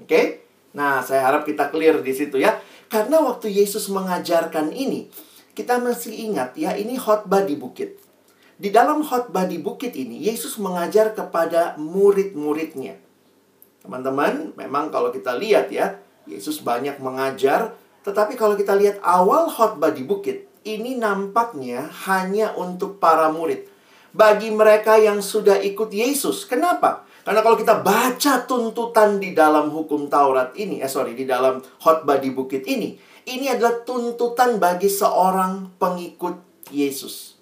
Oke? 0.00 0.08
Okay? 0.08 0.24
Nah, 0.72 1.04
saya 1.04 1.28
harap 1.28 1.44
kita 1.44 1.68
clear 1.68 2.00
di 2.00 2.16
situ 2.16 2.40
ya. 2.40 2.56
Karena 2.88 3.20
waktu 3.20 3.52
Yesus 3.52 3.92
mengajarkan 3.92 4.72
ini, 4.72 5.12
kita 5.52 5.76
masih 5.84 6.32
ingat 6.32 6.56
ya, 6.56 6.72
ini 6.72 6.96
khotbah 6.96 7.44
di 7.44 7.60
bukit. 7.60 8.00
Di 8.56 8.72
dalam 8.72 9.04
khotbah 9.04 9.44
di 9.44 9.60
bukit 9.60 9.92
ini, 9.92 10.16
Yesus 10.16 10.56
mengajar 10.56 11.12
kepada 11.12 11.76
murid-muridnya. 11.76 12.96
Teman-teman, 13.84 14.56
memang 14.56 14.88
kalau 14.88 15.12
kita 15.12 15.36
lihat 15.36 15.68
ya, 15.68 16.00
Yesus 16.24 16.64
banyak 16.64 17.00
mengajar, 17.04 17.76
tetapi 18.00 18.36
kalau 18.36 18.56
kita 18.56 18.72
lihat 18.76 18.96
awal 19.04 19.48
khotbah 19.48 19.92
di 19.92 20.04
bukit, 20.04 20.51
ini 20.62 20.98
nampaknya 20.98 21.90
hanya 22.06 22.54
untuk 22.54 23.02
para 23.02 23.30
murid. 23.30 23.66
Bagi 24.12 24.52
mereka 24.52 25.00
yang 25.00 25.24
sudah 25.24 25.56
ikut 25.58 25.88
Yesus. 25.88 26.44
Kenapa? 26.44 27.08
Karena 27.22 27.40
kalau 27.40 27.56
kita 27.56 27.80
baca 27.80 28.44
tuntutan 28.44 29.22
di 29.22 29.32
dalam 29.32 29.70
hukum 29.70 30.10
Taurat 30.10 30.52
ini, 30.58 30.82
eh 30.82 30.90
sorry, 30.90 31.14
di 31.14 31.24
dalam 31.24 31.62
khotbah 31.80 32.18
di 32.18 32.34
bukit 32.34 32.66
ini, 32.66 32.98
ini 33.30 33.46
adalah 33.46 33.86
tuntutan 33.86 34.58
bagi 34.58 34.90
seorang 34.90 35.78
pengikut 35.78 36.66
Yesus. 36.74 37.38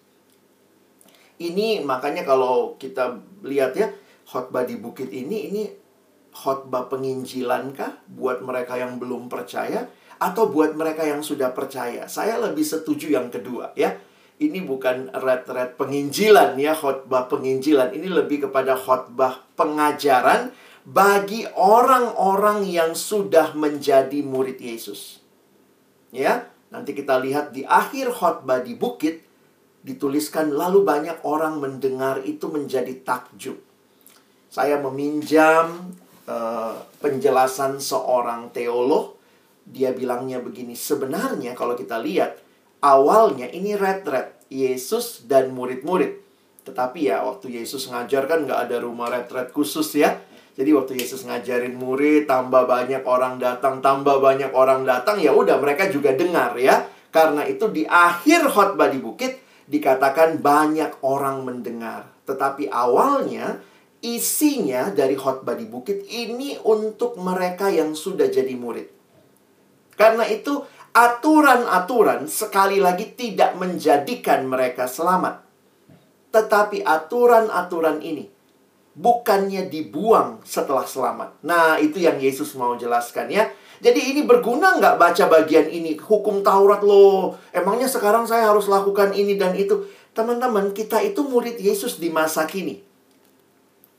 Ini 1.40 1.80
makanya 1.82 2.28
kalau 2.28 2.76
kita 2.76 3.16
lihat 3.40 3.72
ya, 3.72 3.88
khotbah 4.28 4.68
di 4.68 4.76
bukit 4.76 5.08
ini, 5.08 5.48
ini 5.48 5.62
khotbah 6.30 6.86
penginjilankah 6.92 8.04
buat 8.12 8.44
mereka 8.44 8.76
yang 8.76 9.00
belum 9.00 9.32
percaya 9.32 9.88
atau 10.20 10.52
buat 10.52 10.76
mereka 10.76 11.02
yang 11.08 11.24
sudah 11.24 11.50
percaya? 11.56 12.04
Saya 12.06 12.36
lebih 12.36 12.62
setuju 12.62 13.16
yang 13.16 13.32
kedua 13.32 13.72
ya 13.74 13.96
ini 14.40 14.64
bukan 14.64 15.12
red-red 15.12 15.76
penginjilan 15.76 16.56
ya, 16.56 16.72
khotbah 16.72 17.28
penginjilan. 17.28 17.92
Ini 17.92 18.08
lebih 18.08 18.48
kepada 18.48 18.72
khotbah 18.72 19.44
pengajaran 19.52 20.56
bagi 20.88 21.44
orang-orang 21.52 22.64
yang 22.64 22.96
sudah 22.96 23.52
menjadi 23.52 24.24
murid 24.24 24.56
Yesus. 24.56 25.20
Ya, 26.08 26.48
nanti 26.72 26.96
kita 26.96 27.20
lihat 27.20 27.52
di 27.52 27.68
akhir 27.68 28.16
khotbah 28.16 28.64
di 28.64 28.72
bukit 28.80 29.20
dituliskan 29.84 30.56
lalu 30.56 30.88
banyak 30.88 31.20
orang 31.28 31.60
mendengar 31.60 32.24
itu 32.24 32.48
menjadi 32.48 32.96
takjub. 33.04 33.60
Saya 34.48 34.80
meminjam 34.80 35.92
uh, 36.24 36.80
penjelasan 37.04 37.76
seorang 37.76 38.48
teolog, 38.56 39.19
dia 39.70 39.94
bilangnya 39.94 40.42
begini, 40.42 40.74
sebenarnya 40.74 41.54
kalau 41.54 41.78
kita 41.78 42.02
lihat 42.02 42.42
awalnya 42.82 43.46
ini 43.46 43.78
red-red 43.78 44.50
Yesus 44.50 45.24
dan 45.30 45.54
murid-murid. 45.54 46.18
Tetapi 46.66 47.08
ya 47.08 47.24
waktu 47.24 47.62
Yesus 47.62 47.88
ngajar 47.88 48.26
kan 48.26 48.44
nggak 48.44 48.68
ada 48.68 48.76
rumah 48.82 49.08
red-red 49.08 49.54
khusus 49.54 49.96
ya. 49.96 50.18
Jadi 50.58 50.76
waktu 50.76 50.92
Yesus 50.98 51.24
ngajarin 51.24 51.72
murid, 51.78 52.28
tambah 52.28 52.68
banyak 52.68 53.06
orang 53.06 53.40
datang, 53.40 53.80
tambah 53.80 54.20
banyak 54.20 54.52
orang 54.52 54.84
datang, 54.84 55.16
ya 55.16 55.32
udah 55.32 55.56
mereka 55.56 55.88
juga 55.88 56.12
dengar 56.12 56.52
ya. 56.58 56.84
Karena 57.08 57.46
itu 57.48 57.70
di 57.72 57.88
akhir 57.88 58.50
khotbah 58.50 58.90
di 58.92 59.00
bukit 59.00 59.40
dikatakan 59.70 60.42
banyak 60.42 61.00
orang 61.06 61.46
mendengar. 61.46 62.10
Tetapi 62.26 62.68
awalnya 62.68 63.62
isinya 64.04 64.90
dari 64.92 65.16
khotbah 65.16 65.56
di 65.56 65.64
bukit 65.64 66.04
ini 66.10 66.60
untuk 66.60 67.16
mereka 67.16 67.72
yang 67.72 67.96
sudah 67.96 68.28
jadi 68.28 68.52
murid. 68.52 68.99
Karena 70.00 70.24
itu 70.24 70.64
aturan-aturan 70.96 72.24
sekali 72.24 72.80
lagi 72.80 73.12
tidak 73.12 73.52
menjadikan 73.60 74.48
mereka 74.48 74.88
selamat. 74.88 75.44
Tetapi 76.32 76.80
aturan-aturan 76.80 78.00
ini 78.00 78.24
bukannya 78.96 79.68
dibuang 79.68 80.40
setelah 80.40 80.88
selamat. 80.88 81.44
Nah, 81.44 81.76
itu 81.76 82.00
yang 82.00 82.16
Yesus 82.16 82.56
mau 82.56 82.74
jelaskan 82.80 83.28
ya. 83.28 83.52
Jadi 83.80 84.12
ini 84.12 84.24
berguna 84.24 84.76
nggak 84.76 84.96
baca 84.96 85.24
bagian 85.28 85.68
ini? 85.68 85.96
Hukum 85.96 86.40
Taurat 86.40 86.80
loh. 86.80 87.36
Emangnya 87.52 87.88
sekarang 87.88 88.24
saya 88.24 88.48
harus 88.48 88.68
lakukan 88.68 89.12
ini 89.12 89.36
dan 89.36 89.52
itu? 89.56 89.84
Teman-teman, 90.16 90.72
kita 90.72 91.00
itu 91.04 91.24
murid 91.24 91.60
Yesus 91.60 91.96
di 92.00 92.08
masa 92.08 92.44
kini. 92.44 92.89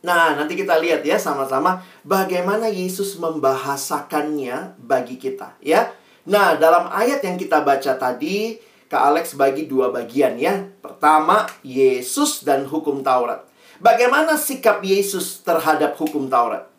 Nah, 0.01 0.33
nanti 0.33 0.57
kita 0.57 0.81
lihat 0.81 1.05
ya 1.05 1.21
sama-sama 1.21 1.85
bagaimana 2.01 2.65
Yesus 2.65 3.21
membahasakannya 3.21 4.81
bagi 4.81 5.21
kita 5.21 5.61
ya. 5.61 5.93
Nah, 6.25 6.57
dalam 6.57 6.89
ayat 6.89 7.21
yang 7.21 7.37
kita 7.37 7.61
baca 7.61 7.97
tadi, 7.97 8.57
Kak 8.89 9.03
Alex 9.13 9.37
bagi 9.37 9.69
dua 9.69 9.93
bagian 9.93 10.41
ya. 10.41 10.57
Pertama, 10.81 11.45
Yesus 11.61 12.41
dan 12.41 12.65
hukum 12.65 13.05
Taurat. 13.05 13.45
Bagaimana 13.81 14.37
sikap 14.37 14.81
Yesus 14.85 15.41
terhadap 15.41 15.97
hukum 15.97 16.29
Taurat? 16.29 16.69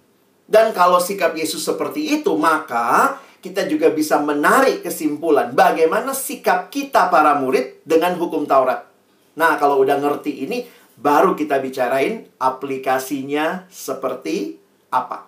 Dan 0.46 0.70
kalau 0.74 0.98
sikap 0.98 1.34
Yesus 1.34 1.62
seperti 1.62 2.22
itu, 2.22 2.34
maka 2.38 3.18
kita 3.42 3.66
juga 3.66 3.90
bisa 3.90 4.22
menarik 4.22 4.86
kesimpulan 4.86 5.50
bagaimana 5.50 6.14
sikap 6.14 6.70
kita 6.70 7.10
para 7.10 7.34
murid 7.34 7.82
dengan 7.82 8.14
hukum 8.14 8.46
Taurat. 8.46 8.86
Nah, 9.34 9.56
kalau 9.58 9.82
udah 9.82 9.98
ngerti 9.98 10.46
ini, 10.46 10.62
baru 11.02 11.34
kita 11.34 11.58
bicarain 11.58 12.30
aplikasinya 12.38 13.66
seperti 13.66 14.56
apa. 14.94 15.26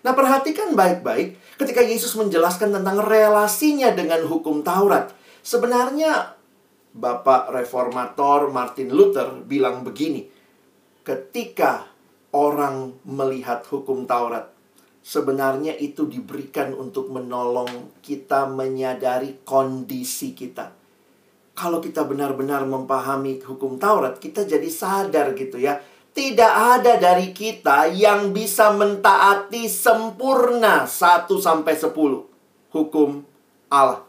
Nah, 0.00 0.16
perhatikan 0.16 0.72
baik-baik 0.78 1.36
ketika 1.60 1.82
Yesus 1.84 2.16
menjelaskan 2.16 2.72
tentang 2.72 3.02
relasinya 3.04 3.92
dengan 3.92 4.24
hukum 4.24 4.64
Taurat. 4.64 5.12
Sebenarnya 5.44 6.38
Bapak 6.94 7.52
Reformator 7.52 8.48
Martin 8.48 8.94
Luther 8.94 9.44
bilang 9.44 9.84
begini, 9.84 10.24
ketika 11.04 11.90
orang 12.32 12.96
melihat 13.04 13.66
hukum 13.68 14.08
Taurat, 14.08 14.48
sebenarnya 15.04 15.76
itu 15.76 16.06
diberikan 16.08 16.72
untuk 16.72 17.12
menolong 17.12 17.98
kita 18.00 18.48
menyadari 18.48 19.42
kondisi 19.44 20.32
kita. 20.32 20.79
Kalau 21.54 21.82
kita 21.82 22.06
benar-benar 22.06 22.64
memahami 22.64 23.42
hukum 23.44 23.76
Taurat, 23.76 24.16
kita 24.16 24.48
jadi 24.48 24.68
sadar 24.70 25.36
gitu 25.36 25.60
ya 25.60 25.82
tidak 26.10 26.52
ada 26.52 26.98
dari 26.98 27.30
kita 27.30 27.86
yang 27.94 28.34
bisa 28.34 28.74
mentaati 28.74 29.70
sempurna 29.70 30.82
1 30.82 31.30
sampai 31.38 31.74
10 31.78 31.94
hukum 32.74 33.22
Allah. 33.70 34.02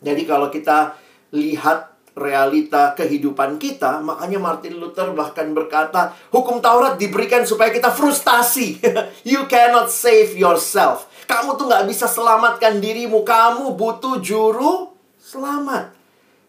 Jadi 0.00 0.22
kalau 0.24 0.48
kita 0.48 0.96
lihat 1.32 1.92
realita 2.14 2.94
kehidupan 2.94 3.58
kita. 3.58 3.98
Makanya 4.00 4.38
Martin 4.38 4.78
Luther 4.78 5.10
bahkan 5.12 5.50
berkata, 5.50 6.14
hukum 6.30 6.62
Taurat 6.62 6.94
diberikan 6.94 7.42
supaya 7.42 7.74
kita 7.74 7.90
frustasi. 7.90 8.78
you 9.28 9.44
cannot 9.50 9.90
save 9.90 10.38
yourself. 10.38 11.10
Kamu 11.26 11.58
tuh 11.58 11.66
nggak 11.66 11.86
bisa 11.90 12.06
selamatkan 12.06 12.78
dirimu. 12.78 13.26
Kamu 13.26 13.74
butuh 13.74 14.22
juru 14.22 14.94
selamat. 15.18 15.93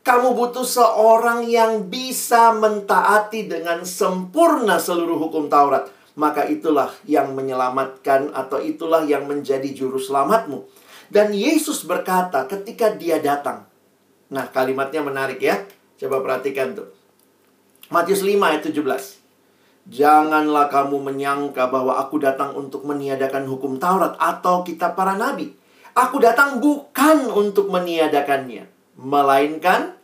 Kamu 0.05 0.37
butuh 0.37 0.61
seorang 0.61 1.49
yang 1.49 1.89
bisa 1.89 2.53
mentaati 2.53 3.49
dengan 3.49 3.81
sempurna 3.81 4.77
seluruh 4.77 5.17
hukum 5.17 5.49
Taurat. 5.49 5.89
Maka 6.13 6.45
itulah 6.45 6.93
yang 7.09 7.33
menyelamatkan 7.33 8.29
atau 8.31 8.61
itulah 8.61 9.01
yang 9.03 9.25
menjadi 9.25 9.65
juru 9.73 9.97
selamatmu. 9.97 10.61
Dan 11.09 11.33
Yesus 11.33 11.83
berkata 11.89 12.45
ketika 12.45 12.93
dia 12.93 13.17
datang, 13.17 13.65
Nah, 14.29 14.45
kalimatnya 14.49 15.01
menarik 15.05 15.41
ya. 15.41 15.65
Coba 15.97 16.21
perhatikan 16.21 16.77
tuh. 16.77 16.89
Matius 17.89 18.25
5 18.25 18.37
ayat 18.41 18.61
17. 18.61 19.21
Janganlah 19.85 20.69
kamu 20.69 20.97
menyangka 21.01 21.69
bahwa 21.69 21.97
aku 22.01 22.17
datang 22.17 22.57
untuk 22.57 22.85
meniadakan 22.89 23.45
hukum 23.45 23.77
Taurat 23.77 24.17
atau 24.17 24.65
kitab 24.65 24.97
para 24.97 25.13
nabi. 25.13 25.53
Aku 25.97 26.21
datang 26.21 26.61
bukan 26.61 27.31
untuk 27.31 27.71
meniadakannya, 27.71 28.67
melainkan 28.99 29.94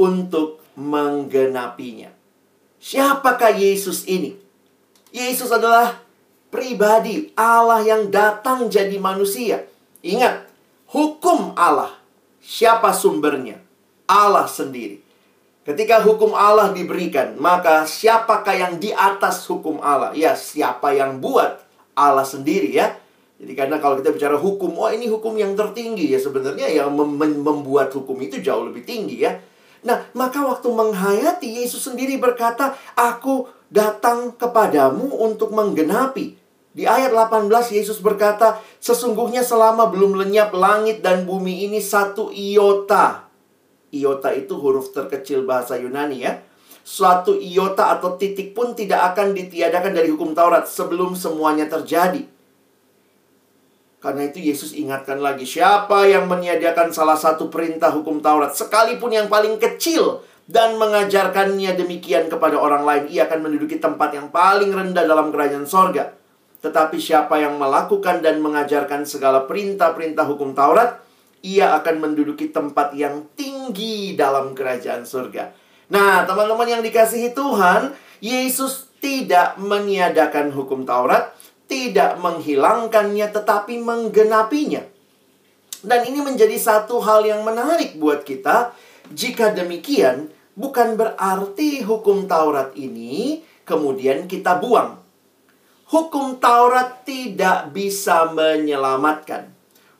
untuk 0.00 0.64
menggenapinya. 0.80 2.08
Siapakah 2.80 3.52
Yesus 3.52 4.08
ini? 4.08 4.32
Yesus 5.12 5.52
adalah 5.52 6.00
pribadi 6.48 7.28
Allah 7.36 7.84
yang 7.84 8.08
datang 8.08 8.72
jadi 8.72 8.96
manusia. 8.96 9.68
Ingat, 10.00 10.48
hukum 10.88 11.52
Allah 11.60 12.00
Siapa 12.40 12.96
sumbernya? 12.96 13.60
Allah 14.08 14.48
sendiri. 14.48 15.04
Ketika 15.62 16.00
hukum 16.02 16.32
Allah 16.32 16.72
diberikan, 16.72 17.36
maka 17.36 17.84
siapakah 17.84 18.56
yang 18.56 18.74
di 18.80 18.90
atas 18.90 19.44
hukum 19.46 19.78
Allah? 19.84 20.16
Ya, 20.16 20.32
siapa 20.34 20.96
yang 20.96 21.20
buat? 21.20 21.62
Allah 21.92 22.24
sendiri 22.24 22.72
ya. 22.72 22.96
Jadi 23.36 23.52
karena 23.52 23.76
kalau 23.76 24.00
kita 24.00 24.10
bicara 24.16 24.40
hukum, 24.40 24.72
oh 24.80 24.88
ini 24.88 25.04
hukum 25.06 25.36
yang 25.36 25.52
tertinggi 25.52 26.12
ya 26.12 26.20
sebenarnya 26.20 26.68
yang 26.68 26.92
mem 26.92 27.40
membuat 27.40 27.92
hukum 27.92 28.16
itu 28.24 28.40
jauh 28.40 28.66
lebih 28.68 28.88
tinggi 28.88 29.20
ya. 29.20 29.36
Nah, 29.80 30.04
maka 30.12 30.44
waktu 30.44 30.68
menghayati 30.68 31.64
Yesus 31.64 31.88
sendiri 31.88 32.20
berkata, 32.20 32.76
"Aku 32.96 33.48
datang 33.72 34.36
kepadamu 34.36 35.20
untuk 35.24 35.56
menggenapi." 35.56 36.40
Di 36.70 36.86
ayat 36.86 37.10
18 37.10 37.74
Yesus 37.74 37.98
berkata, 37.98 38.62
Sesungguhnya 38.78 39.42
selama 39.42 39.90
belum 39.90 40.16
lenyap 40.16 40.54
langit 40.54 41.02
dan 41.04 41.26
bumi 41.26 41.68
ini 41.68 41.82
satu 41.82 42.30
iota. 42.32 43.28
Iota 43.90 44.30
itu 44.32 44.54
huruf 44.56 44.94
terkecil 44.94 45.42
bahasa 45.44 45.76
Yunani 45.76 46.22
ya. 46.22 46.40
Suatu 46.80 47.36
iota 47.36 47.92
atau 47.92 48.16
titik 48.16 48.56
pun 48.56 48.72
tidak 48.72 49.12
akan 49.12 49.36
ditiadakan 49.36 49.92
dari 49.92 50.08
hukum 50.08 50.32
Taurat 50.32 50.64
sebelum 50.64 51.12
semuanya 51.18 51.68
terjadi. 51.68 52.24
Karena 54.00 54.24
itu 54.24 54.40
Yesus 54.40 54.72
ingatkan 54.72 55.20
lagi, 55.20 55.44
siapa 55.44 56.08
yang 56.08 56.24
menyediakan 56.24 56.88
salah 56.88 57.20
satu 57.20 57.52
perintah 57.52 57.92
hukum 57.92 58.24
Taurat, 58.24 58.56
sekalipun 58.56 59.12
yang 59.12 59.28
paling 59.28 59.60
kecil, 59.60 60.24
dan 60.50 60.80
mengajarkannya 60.80 61.78
demikian 61.78 62.26
kepada 62.26 62.56
orang 62.58 62.82
lain, 62.82 63.04
ia 63.12 63.28
akan 63.28 63.44
menduduki 63.44 63.76
tempat 63.78 64.16
yang 64.16 64.32
paling 64.32 64.72
rendah 64.72 65.04
dalam 65.04 65.30
kerajaan 65.30 65.68
sorga. 65.68 66.16
Tetapi 66.64 66.96
siapa 66.96 67.38
yang 67.38 67.60
melakukan 67.60 68.24
dan 68.24 68.40
mengajarkan 68.40 69.06
segala 69.06 69.44
perintah-perintah 69.44 70.24
hukum 70.26 70.56
Taurat, 70.56 71.00
ia 71.40 71.76
akan 71.80 72.04
menduduki 72.04 72.52
tempat 72.52 72.92
yang 72.92 73.28
tinggi 73.32 74.12
dalam 74.16 74.52
kerajaan 74.52 75.08
surga. 75.08 75.52
Nah, 75.88 76.28
teman-teman 76.28 76.68
yang 76.68 76.82
dikasihi 76.84 77.32
Tuhan, 77.32 77.96
Yesus 78.20 78.92
tidak 79.00 79.56
meniadakan 79.56 80.52
hukum 80.52 80.84
Taurat, 80.84 81.32
tidak 81.70 82.18
menghilangkannya, 82.18 83.30
tetapi 83.30 83.78
menggenapinya. 83.78 84.82
Dan 85.80 86.00
ini 86.10 86.20
menjadi 86.20 86.58
satu 86.58 86.98
hal 86.98 87.22
yang 87.22 87.46
menarik 87.46 87.94
buat 87.96 88.26
kita. 88.26 88.74
Jika 89.14 89.54
demikian, 89.54 90.28
bukan 90.58 90.98
berarti 90.98 91.86
hukum 91.86 92.26
Taurat 92.26 92.74
ini 92.74 93.46
kemudian 93.62 94.26
kita 94.26 94.58
buang 94.58 95.00
hukum 95.90 96.38
Taurat 96.38 97.02
tidak 97.02 97.74
bisa 97.74 98.30
menyelamatkan. 98.30 99.50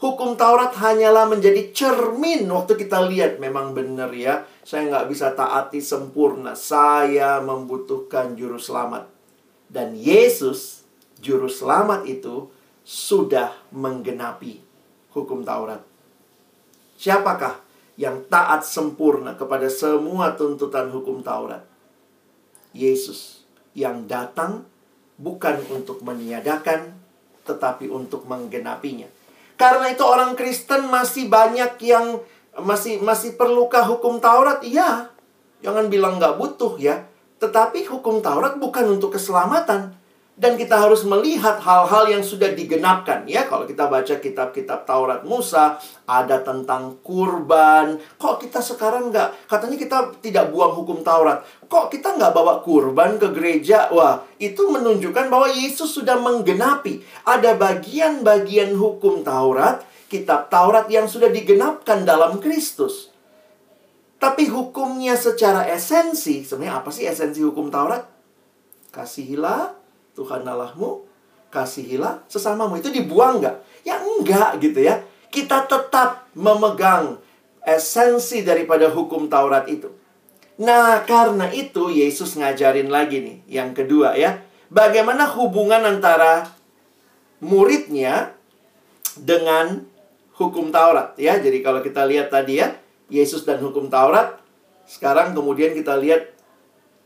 Hukum 0.00 0.32
Taurat 0.38 0.72
hanyalah 0.80 1.28
menjadi 1.28 1.76
cermin 1.76 2.48
waktu 2.48 2.72
kita 2.78 3.04
lihat 3.04 3.36
memang 3.36 3.76
benar 3.76 4.08
ya. 4.16 4.48
Saya 4.64 4.88
nggak 4.88 5.12
bisa 5.12 5.36
taati 5.36 5.82
sempurna. 5.84 6.56
Saya 6.56 7.42
membutuhkan 7.44 8.32
juru 8.32 8.56
selamat. 8.56 9.04
Dan 9.68 9.92
Yesus, 9.92 10.79
juru 11.20 11.46
selamat 11.46 12.08
itu, 12.08 12.48
sudah 12.82 13.52
menggenapi 13.70 14.58
hukum 15.12 15.44
Taurat. 15.44 15.84
Siapakah 16.96 17.60
yang 18.00 18.24
taat 18.26 18.64
sempurna 18.64 19.36
kepada 19.36 19.68
semua 19.68 20.34
tuntutan 20.34 20.88
hukum 20.90 21.20
Taurat? 21.20 21.62
Yesus 22.72 23.44
yang 23.76 24.08
datang 24.08 24.64
bukan 25.20 25.60
untuk 25.68 26.00
meniadakan, 26.00 26.96
tetapi 27.44 27.92
untuk 27.92 28.24
menggenapinya. 28.24 29.06
Karena 29.60 29.92
itu 29.92 30.00
orang 30.00 30.32
Kristen 30.32 30.88
masih 30.88 31.28
banyak 31.28 31.76
yang 31.84 32.24
masih 32.64 33.04
masih 33.04 33.36
perlukah 33.36 33.84
hukum 33.84 34.16
Taurat? 34.16 34.64
Iya. 34.64 35.12
Jangan 35.60 35.92
bilang 35.92 36.16
nggak 36.16 36.40
butuh 36.40 36.80
ya. 36.80 37.04
Tetapi 37.36 37.84
hukum 37.84 38.24
Taurat 38.24 38.56
bukan 38.56 38.96
untuk 38.96 39.12
keselamatan 39.12 39.99
dan 40.40 40.56
kita 40.56 40.72
harus 40.72 41.04
melihat 41.04 41.60
hal-hal 41.60 42.08
yang 42.08 42.24
sudah 42.24 42.56
digenapkan 42.56 43.28
ya. 43.28 43.44
Kalau 43.44 43.68
kita 43.68 43.92
baca 43.92 44.14
kitab-kitab 44.16 44.88
Taurat 44.88 45.20
Musa 45.20 45.76
ada 46.08 46.40
tentang 46.40 46.96
kurban. 47.04 48.00
Kok 48.16 48.40
kita 48.40 48.64
sekarang 48.64 49.12
nggak 49.12 49.50
katanya 49.50 49.76
kita 49.76 49.98
tidak 50.24 50.48
buang 50.48 50.72
hukum 50.72 51.04
Taurat. 51.04 51.44
Kok 51.68 51.92
kita 51.92 52.16
nggak 52.16 52.32
bawa 52.32 52.64
kurban 52.64 53.20
ke 53.20 53.28
gereja? 53.36 53.92
Wah 53.92 54.24
itu 54.40 54.64
menunjukkan 54.64 55.28
bahwa 55.28 55.52
Yesus 55.52 55.92
sudah 55.92 56.16
menggenapi. 56.16 57.04
Ada 57.28 57.60
bagian-bagian 57.60 58.72
hukum 58.80 59.20
Taurat 59.20 59.84
kitab 60.08 60.48
Taurat 60.48 60.88
yang 60.88 61.04
sudah 61.04 61.28
digenapkan 61.28 62.08
dalam 62.08 62.40
Kristus. 62.40 63.12
Tapi 64.16 64.48
hukumnya 64.48 65.16
secara 65.20 65.68
esensi 65.68 66.44
sebenarnya 66.44 66.80
apa 66.80 66.88
sih 66.92 67.04
esensi 67.04 67.44
hukum 67.44 67.68
Taurat? 67.68 68.04
Kasihilah 68.88 69.79
Tuhan 70.14 70.42
Allahmu, 70.44 71.06
kasihilah 71.50 72.24
sesamamu. 72.30 72.78
Itu 72.78 72.88
dibuang 72.88 73.42
nggak? 73.42 73.56
Ya 73.86 73.98
enggak 74.00 74.60
gitu 74.62 74.80
ya. 74.82 75.02
Kita 75.30 75.66
tetap 75.66 76.26
memegang 76.34 77.18
esensi 77.62 78.42
daripada 78.42 78.90
hukum 78.90 79.30
Taurat 79.30 79.66
itu. 79.70 79.90
Nah, 80.60 81.00
karena 81.08 81.48
itu 81.48 81.88
Yesus 81.88 82.36
ngajarin 82.36 82.92
lagi 82.92 83.22
nih. 83.24 83.38
Yang 83.48 83.70
kedua 83.84 84.18
ya. 84.18 84.44
Bagaimana 84.68 85.26
hubungan 85.34 85.82
antara 85.82 86.46
muridnya 87.40 88.36
dengan 89.16 89.88
hukum 90.36 90.68
Taurat 90.68 91.16
ya. 91.16 91.40
Jadi 91.40 91.64
kalau 91.64 91.80
kita 91.80 92.04
lihat 92.04 92.28
tadi 92.28 92.60
ya, 92.60 92.76
Yesus 93.08 93.48
dan 93.48 93.58
hukum 93.64 93.88
Taurat. 93.88 94.36
Sekarang 94.84 95.32
kemudian 95.32 95.72
kita 95.72 95.96
lihat 95.96 96.34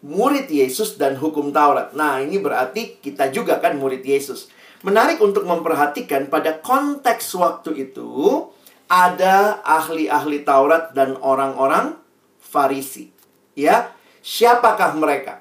murid 0.04 0.52
Yesus 0.52 1.00
dan 1.00 1.16
hukum 1.16 1.48
Taurat. 1.48 1.96
Nah, 1.96 2.20
ini 2.20 2.36
berarti 2.36 3.00
kita 3.00 3.32
juga 3.32 3.56
kan 3.56 3.80
murid 3.80 4.04
Yesus. 4.04 4.52
Menarik 4.84 5.16
untuk 5.24 5.48
memperhatikan 5.48 6.28
pada 6.28 6.60
konteks 6.60 7.32
waktu 7.40 7.88
itu 7.88 8.44
ada 8.84 9.64
ahli-ahli 9.64 10.44
Taurat 10.44 10.92
dan 10.92 11.16
orang-orang 11.24 11.96
Farisi. 12.36 13.08
Ya, 13.56 13.96
siapakah 14.20 14.92
mereka? 14.92 15.40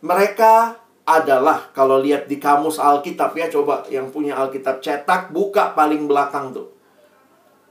Mereka 0.00 0.78
adalah 1.02 1.74
kalau 1.74 1.98
lihat 1.98 2.30
di 2.30 2.38
kamus 2.38 2.78
Alkitab 2.78 3.34
ya 3.34 3.50
coba 3.50 3.82
yang 3.90 4.14
punya 4.14 4.38
Alkitab 4.38 4.78
cetak 4.78 5.34
buka 5.34 5.74
paling 5.74 6.06
belakang 6.06 6.54
tuh. 6.54 6.70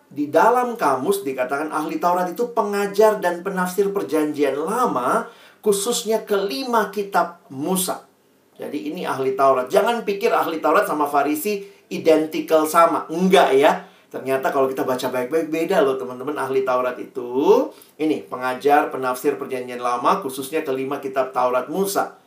Di 0.10 0.28
dalam 0.28 0.76
kamus 0.76 1.24
dikatakan 1.24 1.72
ahli 1.72 2.02
Taurat 2.02 2.28
itu 2.28 2.52
pengajar 2.52 3.22
dan 3.24 3.46
penafsir 3.46 3.94
perjanjian 3.94 4.58
lama 4.58 5.30
khususnya 5.60 6.24
kelima 6.24 6.92
kitab 6.92 7.44
Musa. 7.52 8.08
Jadi 8.60 8.92
ini 8.92 9.08
ahli 9.08 9.40
Taurat. 9.40 9.72
Jangan 9.72 10.04
pikir 10.04 10.36
ahli 10.36 10.60
Taurat 10.60 10.84
sama 10.84 11.08
Farisi 11.08 11.64
identical 11.88 12.68
sama. 12.68 13.08
Enggak 13.08 13.56
ya. 13.56 13.88
Ternyata 14.10 14.50
kalau 14.50 14.66
kita 14.66 14.84
baca 14.84 15.08
baik-baik 15.14 15.54
beda 15.54 15.86
loh 15.86 15.96
teman-teman 15.96 16.36
ahli 16.36 16.68
Taurat 16.68 16.98
itu. 17.00 17.70
Ini 17.96 18.28
pengajar, 18.28 18.92
penafsir 18.92 19.40
perjanjian 19.40 19.80
lama 19.80 20.20
khususnya 20.20 20.66
kelima 20.66 21.00
kitab 21.00 21.32
Taurat 21.32 21.72
Musa. 21.72 22.20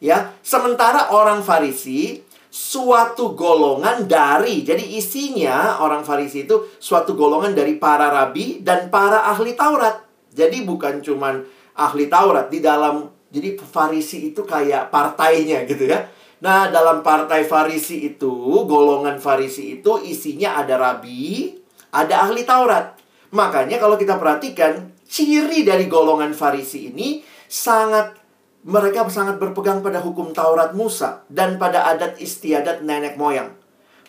Ya, 0.00 0.32
sementara 0.40 1.12
orang 1.12 1.42
Farisi 1.42 2.22
suatu 2.52 3.32
golongan 3.32 4.04
dari. 4.04 4.62
Jadi 4.66 4.94
isinya 4.98 5.80
orang 5.80 6.04
Farisi 6.04 6.44
itu 6.44 6.70
suatu 6.76 7.16
golongan 7.18 7.56
dari 7.56 7.78
para 7.80 8.10
rabi 8.10 8.60
dan 8.60 8.92
para 8.92 9.26
ahli 9.26 9.58
Taurat. 9.58 10.06
Jadi 10.30 10.62
bukan 10.62 11.02
cuman 11.02 11.42
ahli 11.78 12.10
Taurat 12.10 12.48
di 12.48 12.58
dalam 12.58 13.06
jadi 13.30 13.54
Farisi 13.58 14.34
itu 14.34 14.42
kayak 14.42 14.90
partainya 14.90 15.62
gitu 15.66 15.86
ya. 15.86 16.02
Nah, 16.40 16.72
dalam 16.72 17.04
partai 17.04 17.44
Farisi 17.44 18.16
itu, 18.16 18.64
golongan 18.64 19.20
Farisi 19.20 19.78
itu 19.78 20.00
isinya 20.00 20.56
ada 20.56 20.80
rabi, 20.80 21.52
ada 21.92 22.26
ahli 22.26 22.42
Taurat. 22.48 22.96
Makanya 23.30 23.76
kalau 23.78 24.00
kita 24.00 24.16
perhatikan, 24.16 24.90
ciri 25.04 25.62
dari 25.62 25.86
golongan 25.86 26.32
Farisi 26.32 26.90
ini 26.90 27.22
sangat 27.46 28.18
mereka 28.60 29.08
sangat 29.08 29.40
berpegang 29.40 29.80
pada 29.80 30.04
hukum 30.04 30.36
Taurat 30.36 30.76
Musa 30.76 31.24
dan 31.32 31.56
pada 31.56 31.88
adat 31.88 32.20
istiadat 32.20 32.84
nenek 32.84 33.16
moyang. 33.16 33.56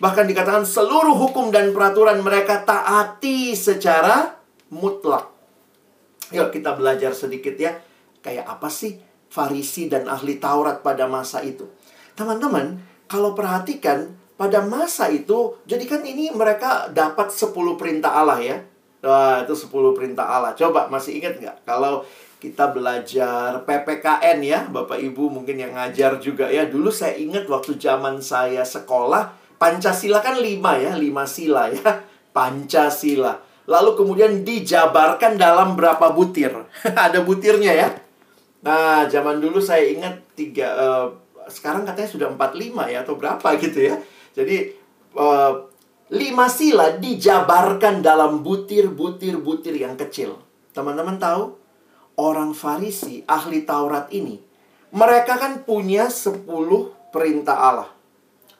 Bahkan 0.01 0.27
dikatakan 0.27 0.67
seluruh 0.67 1.15
hukum 1.15 1.53
dan 1.55 1.71
peraturan 1.71 2.19
mereka 2.19 2.67
taati 2.67 3.55
secara 3.55 4.35
mutlak. 4.67 5.30
Yuk 6.31 6.51
kita 6.55 6.75
belajar 6.75 7.11
sedikit 7.11 7.55
ya. 7.59 7.77
Kayak 8.23 8.47
apa 8.47 8.67
sih 8.71 8.99
Farisi 9.31 9.87
dan 9.87 10.07
ahli 10.11 10.39
Taurat 10.39 10.83
pada 10.83 11.07
masa 11.07 11.39
itu? 11.43 11.67
Teman-teman, 12.15 12.79
kalau 13.07 13.31
perhatikan 13.31 14.11
pada 14.35 14.63
masa 14.65 15.07
itu, 15.07 15.55
jadi 15.69 15.83
kan 15.87 16.01
ini 16.03 16.33
mereka 16.33 16.91
dapat 16.91 17.31
10 17.31 17.53
perintah 17.79 18.11
Allah 18.17 18.39
ya. 18.41 18.57
Wah, 19.01 19.45
itu 19.45 19.53
10 19.53 19.97
perintah 19.97 20.25
Allah. 20.27 20.53
Coba 20.53 20.91
masih 20.91 21.21
ingat 21.21 21.39
nggak? 21.41 21.65
Kalau 21.65 22.05
kita 22.41 22.73
belajar 22.73 23.61
PPKN 23.69 24.37
ya, 24.41 24.59
Bapak 24.65 24.97
Ibu 24.97 25.29
mungkin 25.29 25.61
yang 25.61 25.77
ngajar 25.77 26.17
juga 26.17 26.49
ya. 26.49 26.65
Dulu 26.65 26.89
saya 26.89 27.13
ingat 27.17 27.45
waktu 27.45 27.77
zaman 27.77 28.17
saya 28.17 28.65
sekolah, 28.65 29.37
Pancasila 29.61 30.25
kan 30.25 30.41
lima 30.41 30.73
ya, 30.81 30.97
lima 30.97 31.29
sila 31.29 31.69
ya. 31.69 32.01
Pancasila. 32.35 33.37
Lalu 33.69 33.93
kemudian 33.93 34.41
dijabarkan 34.41 35.37
dalam 35.37 35.77
berapa 35.77 36.13
butir. 36.13 36.53
Ada 37.05 37.21
butirnya 37.21 37.73
ya. 37.73 37.89
Nah, 38.61 39.09
zaman 39.09 39.41
dulu 39.41 39.57
saya 39.57 39.89
ingat 39.89 40.37
tiga, 40.37 40.67
uh, 40.77 41.07
sekarang 41.49 41.85
katanya 41.85 42.09
sudah 42.09 42.27
empat 42.29 42.53
lima 42.53 42.85
ya, 42.89 43.01
atau 43.01 43.17
berapa 43.17 43.57
gitu 43.57 43.89
ya. 43.89 43.95
Jadi, 44.37 44.77
uh, 45.17 45.65
lima 46.13 46.45
sila 46.45 46.93
dijabarkan 46.97 48.05
dalam 48.05 48.45
butir-butir-butir 48.45 49.77
yang 49.77 49.97
kecil. 49.97 50.37
Teman-teman 50.77 51.17
tahu? 51.17 51.57
Orang 52.21 52.53
Farisi, 52.53 53.25
ahli 53.25 53.65
Taurat 53.65 54.11
ini, 54.13 54.37
mereka 54.93 55.41
kan 55.41 55.65
punya 55.65 56.11
sepuluh 56.11 56.93
perintah 57.09 57.57
Allah 57.57 58.00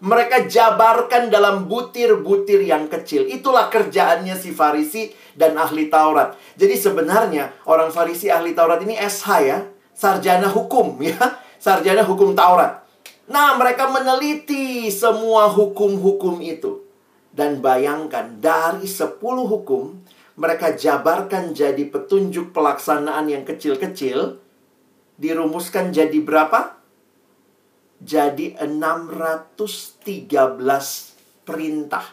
mereka 0.01 0.49
jabarkan 0.49 1.29
dalam 1.29 1.69
butir-butir 1.69 2.65
yang 2.65 2.89
kecil. 2.89 3.29
Itulah 3.29 3.69
kerjaannya 3.69 4.33
si 4.33 4.49
Farisi 4.49 5.13
dan 5.37 5.53
ahli 5.53 5.93
Taurat. 5.93 6.33
Jadi 6.57 6.73
sebenarnya 6.73 7.53
orang 7.69 7.93
Farisi 7.93 8.25
ahli 8.33 8.57
Taurat 8.57 8.81
ini 8.81 8.97
SH 8.97 9.29
ya, 9.45 9.61
sarjana 9.93 10.49
hukum 10.49 10.97
ya, 11.05 11.17
sarjana 11.61 12.01
hukum 12.01 12.33
Taurat. 12.33 12.81
Nah, 13.29 13.55
mereka 13.55 13.87
meneliti 13.87 14.89
semua 14.89 15.47
hukum-hukum 15.47 16.41
itu. 16.41 16.83
Dan 17.31 17.63
bayangkan 17.63 18.41
dari 18.43 18.83
10 18.83 19.15
hukum 19.23 20.03
mereka 20.35 20.75
jabarkan 20.75 21.55
jadi 21.55 21.87
petunjuk 21.87 22.51
pelaksanaan 22.51 23.31
yang 23.31 23.47
kecil-kecil 23.47 24.41
dirumuskan 25.15 25.93
jadi 25.95 26.17
berapa? 26.19 26.80
Jadi 28.01 28.57
613 28.57 30.25
perintah. 31.45 32.05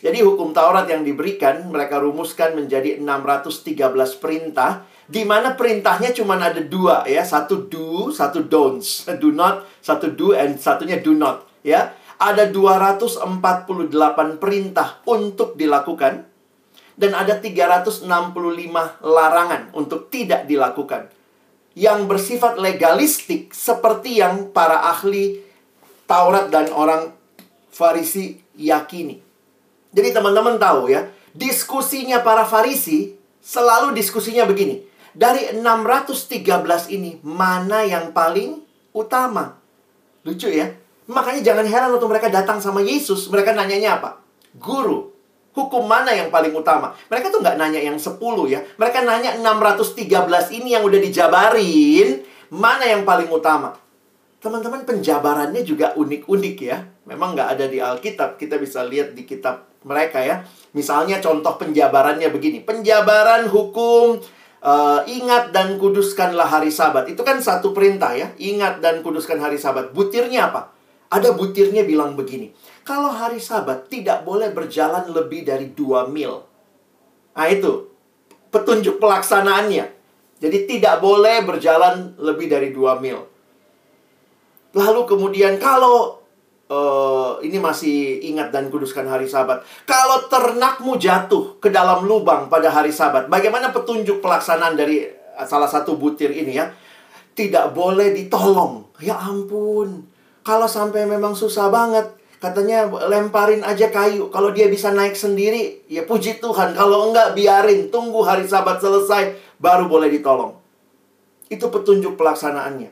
Jadi 0.00 0.24
hukum 0.24 0.56
Taurat 0.56 0.88
yang 0.88 1.04
diberikan 1.04 1.68
mereka 1.68 2.00
rumuskan 2.00 2.56
menjadi 2.56 2.96
613 3.04 3.76
perintah 4.16 4.88
di 5.04 5.28
mana 5.28 5.52
perintahnya 5.52 6.16
cuma 6.16 6.40
ada 6.40 6.64
dua 6.64 7.04
ya, 7.04 7.20
satu 7.20 7.68
do, 7.68 8.08
satu 8.08 8.48
don'ts. 8.48 9.04
Do 9.20 9.28
not, 9.28 9.68
satu 9.84 10.08
do 10.16 10.32
and 10.32 10.56
satunya 10.56 11.04
do 11.04 11.12
not 11.12 11.44
ya. 11.60 11.92
Ada 12.16 12.48
248 12.48 14.40
perintah 14.40 15.04
untuk 15.04 15.56
dilakukan 15.56 16.24
dan 16.96 17.12
ada 17.16 17.36
365 17.40 18.08
larangan 19.04 19.72
untuk 19.72 20.12
tidak 20.12 20.44
dilakukan 20.44 21.08
yang 21.80 22.04
bersifat 22.04 22.60
legalistik 22.60 23.56
seperti 23.56 24.20
yang 24.20 24.52
para 24.52 24.84
ahli 24.92 25.40
Taurat 26.04 26.52
dan 26.52 26.68
orang 26.76 27.16
Farisi 27.72 28.36
yakini. 28.52 29.16
Jadi 29.88 30.08
teman-teman 30.12 30.60
tahu 30.60 30.92
ya, 30.92 31.08
diskusinya 31.32 32.20
para 32.20 32.44
Farisi 32.44 33.16
selalu 33.40 33.96
diskusinya 33.96 34.44
begini. 34.44 34.84
Dari 35.16 35.56
613 35.56 36.92
ini, 36.92 37.16
mana 37.24 37.82
yang 37.88 38.12
paling 38.12 38.60
utama? 38.92 39.56
Lucu 40.22 40.52
ya. 40.52 40.70
Makanya 41.08 41.40
jangan 41.42 41.66
heran 41.66 41.90
waktu 41.96 42.06
mereka 42.06 42.28
datang 42.30 42.60
sama 42.62 42.84
Yesus, 42.84 43.26
mereka 43.32 43.56
nanyanya 43.56 43.98
apa? 43.98 44.22
Guru, 44.54 45.09
Hukum 45.50 45.82
mana 45.90 46.14
yang 46.14 46.30
paling 46.30 46.54
utama? 46.54 46.94
Mereka 47.10 47.34
tuh 47.34 47.42
nggak 47.42 47.58
nanya 47.58 47.82
yang 47.82 47.98
10 47.98 48.16
ya. 48.46 48.62
Mereka 48.78 49.02
nanya 49.02 49.34
613 49.42 50.06
ini 50.54 50.78
yang 50.78 50.86
udah 50.86 51.00
dijabarin, 51.02 52.22
mana 52.54 52.86
yang 52.86 53.02
paling 53.02 53.26
utama? 53.26 53.74
Teman-teman 54.38 54.86
penjabarannya 54.86 55.66
juga 55.66 55.92
unik-unik 55.98 56.56
ya. 56.62 56.78
Memang 57.10 57.34
nggak 57.34 57.48
ada 57.58 57.66
di 57.66 57.82
Alkitab. 57.82 58.38
Kita 58.38 58.56
bisa 58.56 58.86
lihat 58.86 59.12
di 59.12 59.26
kitab 59.26 59.68
mereka 59.84 60.22
ya. 60.22 60.46
Misalnya 60.72 61.18
contoh 61.18 61.58
penjabarannya 61.58 62.30
begini. 62.30 62.62
Penjabaran 62.62 63.50
hukum 63.50 64.22
uh, 64.64 65.00
ingat 65.04 65.52
dan 65.52 65.76
kuduskanlah 65.76 66.46
hari 66.46 66.72
sabat. 66.72 67.08
Itu 67.10 67.26
kan 67.26 67.42
satu 67.42 67.74
perintah 67.76 68.16
ya. 68.16 68.32
Ingat 68.38 68.80
dan 68.80 69.02
kuduskan 69.02 69.42
hari 69.42 69.58
sabat. 69.60 69.92
Butirnya 69.92 70.48
apa? 70.52 70.72
Ada 71.10 71.34
butirnya 71.34 71.82
bilang 71.82 72.14
begini. 72.14 72.54
Kalau 72.90 73.14
hari 73.14 73.38
sabat 73.38 73.86
tidak 73.86 74.26
boleh 74.26 74.50
berjalan 74.50 75.14
lebih 75.14 75.46
dari 75.46 75.70
dua 75.70 76.10
mil. 76.10 76.42
Nah 77.38 77.46
itu 77.46 77.86
petunjuk 78.50 78.98
pelaksanaannya. 78.98 79.86
Jadi 80.42 80.58
tidak 80.66 80.98
boleh 80.98 81.46
berjalan 81.46 82.18
lebih 82.18 82.50
dari 82.50 82.74
dua 82.74 82.98
mil. 82.98 83.22
Lalu 84.74 85.06
kemudian 85.06 85.62
kalau 85.62 86.18
uh, 86.66 87.38
ini 87.46 87.62
masih 87.62 88.26
ingat 88.26 88.50
dan 88.50 88.66
kuduskan 88.74 89.06
hari 89.06 89.30
sabat. 89.30 89.62
Kalau 89.86 90.26
ternakmu 90.26 90.98
jatuh 90.98 91.62
ke 91.62 91.70
dalam 91.70 92.02
lubang 92.10 92.50
pada 92.50 92.74
hari 92.74 92.90
sabat. 92.90 93.30
Bagaimana 93.30 93.70
petunjuk 93.70 94.18
pelaksanaan 94.18 94.74
dari 94.74 95.06
salah 95.46 95.70
satu 95.70 95.94
butir 95.94 96.34
ini 96.34 96.58
ya. 96.58 96.66
Tidak 97.38 97.70
boleh 97.70 98.10
ditolong. 98.18 98.98
Ya 98.98 99.14
ampun. 99.14 100.10
Kalau 100.42 100.66
sampai 100.66 101.06
memang 101.06 101.38
susah 101.38 101.70
banget, 101.70 102.19
katanya 102.40 102.88
lemparin 102.88 103.60
aja 103.62 103.92
kayu. 103.92 104.32
Kalau 104.32 104.50
dia 104.50 104.66
bisa 104.66 104.90
naik 104.90 105.14
sendiri, 105.14 105.84
ya 105.86 106.08
puji 106.08 106.40
Tuhan. 106.40 106.72
Kalau 106.74 107.12
enggak, 107.12 107.36
biarin. 107.36 107.92
Tunggu 107.92 108.24
hari 108.24 108.48
sabat 108.48 108.80
selesai, 108.80 109.36
baru 109.60 109.86
boleh 109.86 110.08
ditolong. 110.08 110.56
Itu 111.52 111.68
petunjuk 111.68 112.16
pelaksanaannya. 112.16 112.90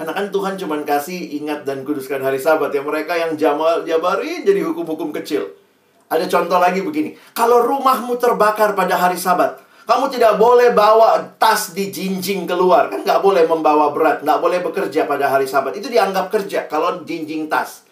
Karena 0.00 0.12
kan 0.16 0.26
Tuhan 0.32 0.56
cuma 0.56 0.80
kasih 0.80 1.38
ingat 1.40 1.68
dan 1.68 1.84
kuduskan 1.84 2.24
hari 2.24 2.40
sabat. 2.40 2.72
Ya 2.72 2.80
mereka 2.80 3.14
yang 3.14 3.36
jamal, 3.36 3.84
jabarin 3.84 4.42
jadi 4.42 4.64
hukum-hukum 4.64 5.12
kecil. 5.12 5.52
Ada 6.10 6.26
contoh 6.26 6.58
lagi 6.58 6.82
begini. 6.82 7.14
Kalau 7.36 7.62
rumahmu 7.62 8.16
terbakar 8.16 8.72
pada 8.72 8.96
hari 8.96 9.20
sabat, 9.20 9.60
kamu 9.84 10.08
tidak 10.08 10.40
boleh 10.40 10.72
bawa 10.72 11.36
tas 11.36 11.76
di 11.76 11.92
jinjing 11.92 12.48
keluar. 12.48 12.88
Kan 12.88 13.04
nggak 13.04 13.20
boleh 13.20 13.44
membawa 13.44 13.92
berat. 13.92 14.24
Nggak 14.24 14.40
boleh 14.40 14.58
bekerja 14.64 15.04
pada 15.04 15.28
hari 15.28 15.44
sabat. 15.44 15.76
Itu 15.76 15.92
dianggap 15.92 16.32
kerja 16.32 16.64
kalau 16.64 17.04
jinjing 17.04 17.52
tas. 17.52 17.89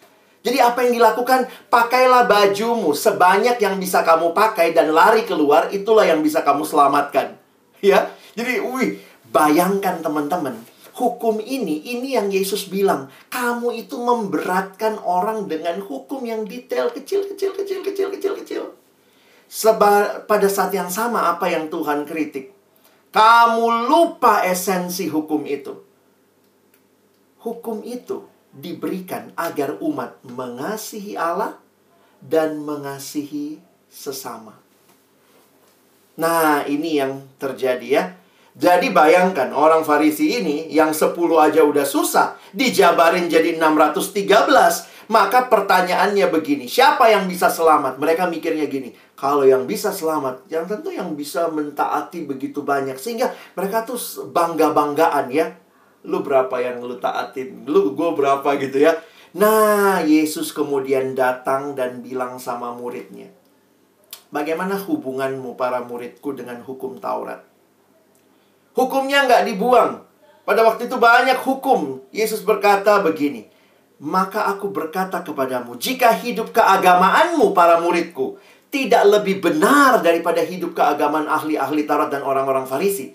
Jadi 0.49 0.65
apa 0.65 0.81
yang 0.81 0.97
dilakukan? 0.97 1.45
Pakailah 1.69 2.25
bajumu 2.25 2.97
sebanyak 2.97 3.61
yang 3.61 3.77
bisa 3.77 4.01
kamu 4.01 4.33
pakai 4.33 4.73
dan 4.73 4.97
lari 4.97 5.29
keluar. 5.29 5.69
Itulah 5.69 6.09
yang 6.09 6.25
bisa 6.25 6.41
kamu 6.41 6.65
selamatkan. 6.65 7.37
Ya, 7.79 8.11
Jadi, 8.35 8.59
wih, 8.59 8.99
bayangkan 9.31 10.03
teman-teman. 10.03 10.59
Hukum 10.99 11.39
ini, 11.39 11.79
ini 11.87 12.19
yang 12.19 12.27
Yesus 12.27 12.67
bilang. 12.67 13.07
Kamu 13.31 13.71
itu 13.71 13.95
memberatkan 13.95 14.99
orang 14.99 15.47
dengan 15.47 15.79
hukum 15.79 16.27
yang 16.27 16.43
detail. 16.43 16.91
Kecil, 16.91 17.31
kecil, 17.31 17.55
kecil, 17.55 17.87
kecil, 17.87 18.11
kecil, 18.11 18.33
kecil. 18.35 18.63
Seba, 19.47 20.27
pada 20.27 20.51
saat 20.51 20.75
yang 20.75 20.91
sama 20.91 21.31
apa 21.31 21.47
yang 21.47 21.71
Tuhan 21.71 22.03
kritik. 22.03 22.51
Kamu 23.15 23.87
lupa 23.87 24.43
esensi 24.43 25.07
hukum 25.07 25.47
itu. 25.47 25.79
Hukum 27.47 27.87
itu 27.87 28.38
diberikan 28.53 29.31
agar 29.37 29.77
umat 29.81 30.19
mengasihi 30.25 31.15
Allah 31.15 31.57
dan 32.19 32.59
mengasihi 32.63 33.61
sesama. 33.89 34.57
Nah, 36.19 36.67
ini 36.67 36.99
yang 36.99 37.23
terjadi 37.39 37.89
ya. 37.89 38.05
Jadi 38.59 38.91
bayangkan 38.91 39.55
orang 39.55 39.87
Farisi 39.87 40.43
ini 40.43 40.67
yang 40.75 40.91
10 40.91 41.15
aja 41.39 41.63
udah 41.63 41.87
susah, 41.87 42.35
dijabarin 42.51 43.31
jadi 43.31 43.55
613. 43.55 44.99
Maka 45.09 45.47
pertanyaannya 45.49 46.27
begini, 46.29 46.67
siapa 46.67 47.09
yang 47.09 47.31
bisa 47.31 47.49
selamat? 47.49 47.97
Mereka 47.97 48.29
mikirnya 48.29 48.67
gini, 48.69 48.93
kalau 49.17 49.47
yang 49.47 49.65
bisa 49.65 49.95
selamat, 49.95 50.45
yang 50.53 50.67
tentu 50.67 50.93
yang 50.93 51.15
bisa 51.15 51.49
mentaati 51.49 52.27
begitu 52.29 52.67
banyak. 52.67 52.99
Sehingga 52.99 53.33
mereka 53.57 53.87
tuh 53.87 53.97
bangga-banggaan 54.35 55.33
ya. 55.33 55.55
Lu 56.07 56.23
berapa 56.23 56.55
yang 56.63 56.85
lu 56.85 57.01
taatin? 57.01 57.67
Lu 57.67 57.97
gue 57.97 58.11
berapa 58.15 58.47
gitu 58.61 58.79
ya. 58.79 58.95
Nah, 59.35 60.01
Yesus 60.03 60.55
kemudian 60.55 61.13
datang 61.19 61.75
dan 61.75 62.01
bilang 62.01 62.41
sama 62.41 62.73
muridnya, 62.73 63.29
Bagaimana 64.29 64.77
hubunganmu 64.77 65.57
para 65.57 65.81
muridku 65.89 66.37
dengan 66.37 66.61
hukum 66.61 67.01
Taurat? 67.01 67.41
Hukumnya 68.77 69.25
nggak 69.25 69.49
dibuang. 69.49 70.05
Pada 70.45 70.69
waktu 70.69 70.85
itu 70.85 71.01
banyak 71.01 71.41
hukum. 71.41 72.05
Yesus 72.13 72.45
berkata 72.45 73.01
begini, 73.01 73.49
maka 74.05 74.53
aku 74.53 74.69
berkata 74.69 75.25
kepadamu, 75.25 75.81
jika 75.81 76.13
hidup 76.13 76.53
keagamaanmu 76.53 77.57
para 77.57 77.81
muridku 77.81 78.37
tidak 78.69 79.09
lebih 79.09 79.41
benar 79.41 80.05
daripada 80.05 80.45
hidup 80.45 80.77
keagamaan 80.77 81.25
ahli-ahli 81.25 81.89
Taurat 81.89 82.13
dan 82.13 82.21
orang-orang 82.21 82.69
Farisi. 82.69 83.09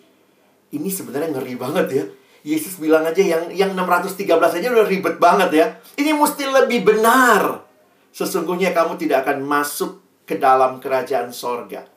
Ini 0.73 0.89
sebenarnya 0.89 1.29
ngeri 1.29 1.53
banget 1.53 1.87
ya. 1.93 2.05
Yesus 2.43 2.75
bilang 2.75 3.07
aja 3.07 3.23
yang 3.23 3.47
yang 3.55 3.71
613 3.71 4.27
aja 4.59 4.67
udah 4.67 4.87
ribet 4.87 5.15
banget 5.15 5.49
ya. 5.55 5.67
Ini 5.95 6.11
mesti 6.11 6.43
lebih 6.43 6.83
benar. 6.83 7.63
Sesungguhnya 8.11 8.75
kamu 8.75 8.99
tidak 8.99 9.25
akan 9.25 9.47
masuk 9.47 10.03
ke 10.27 10.35
dalam 10.35 10.83
kerajaan 10.83 11.31
sorga. 11.31 11.87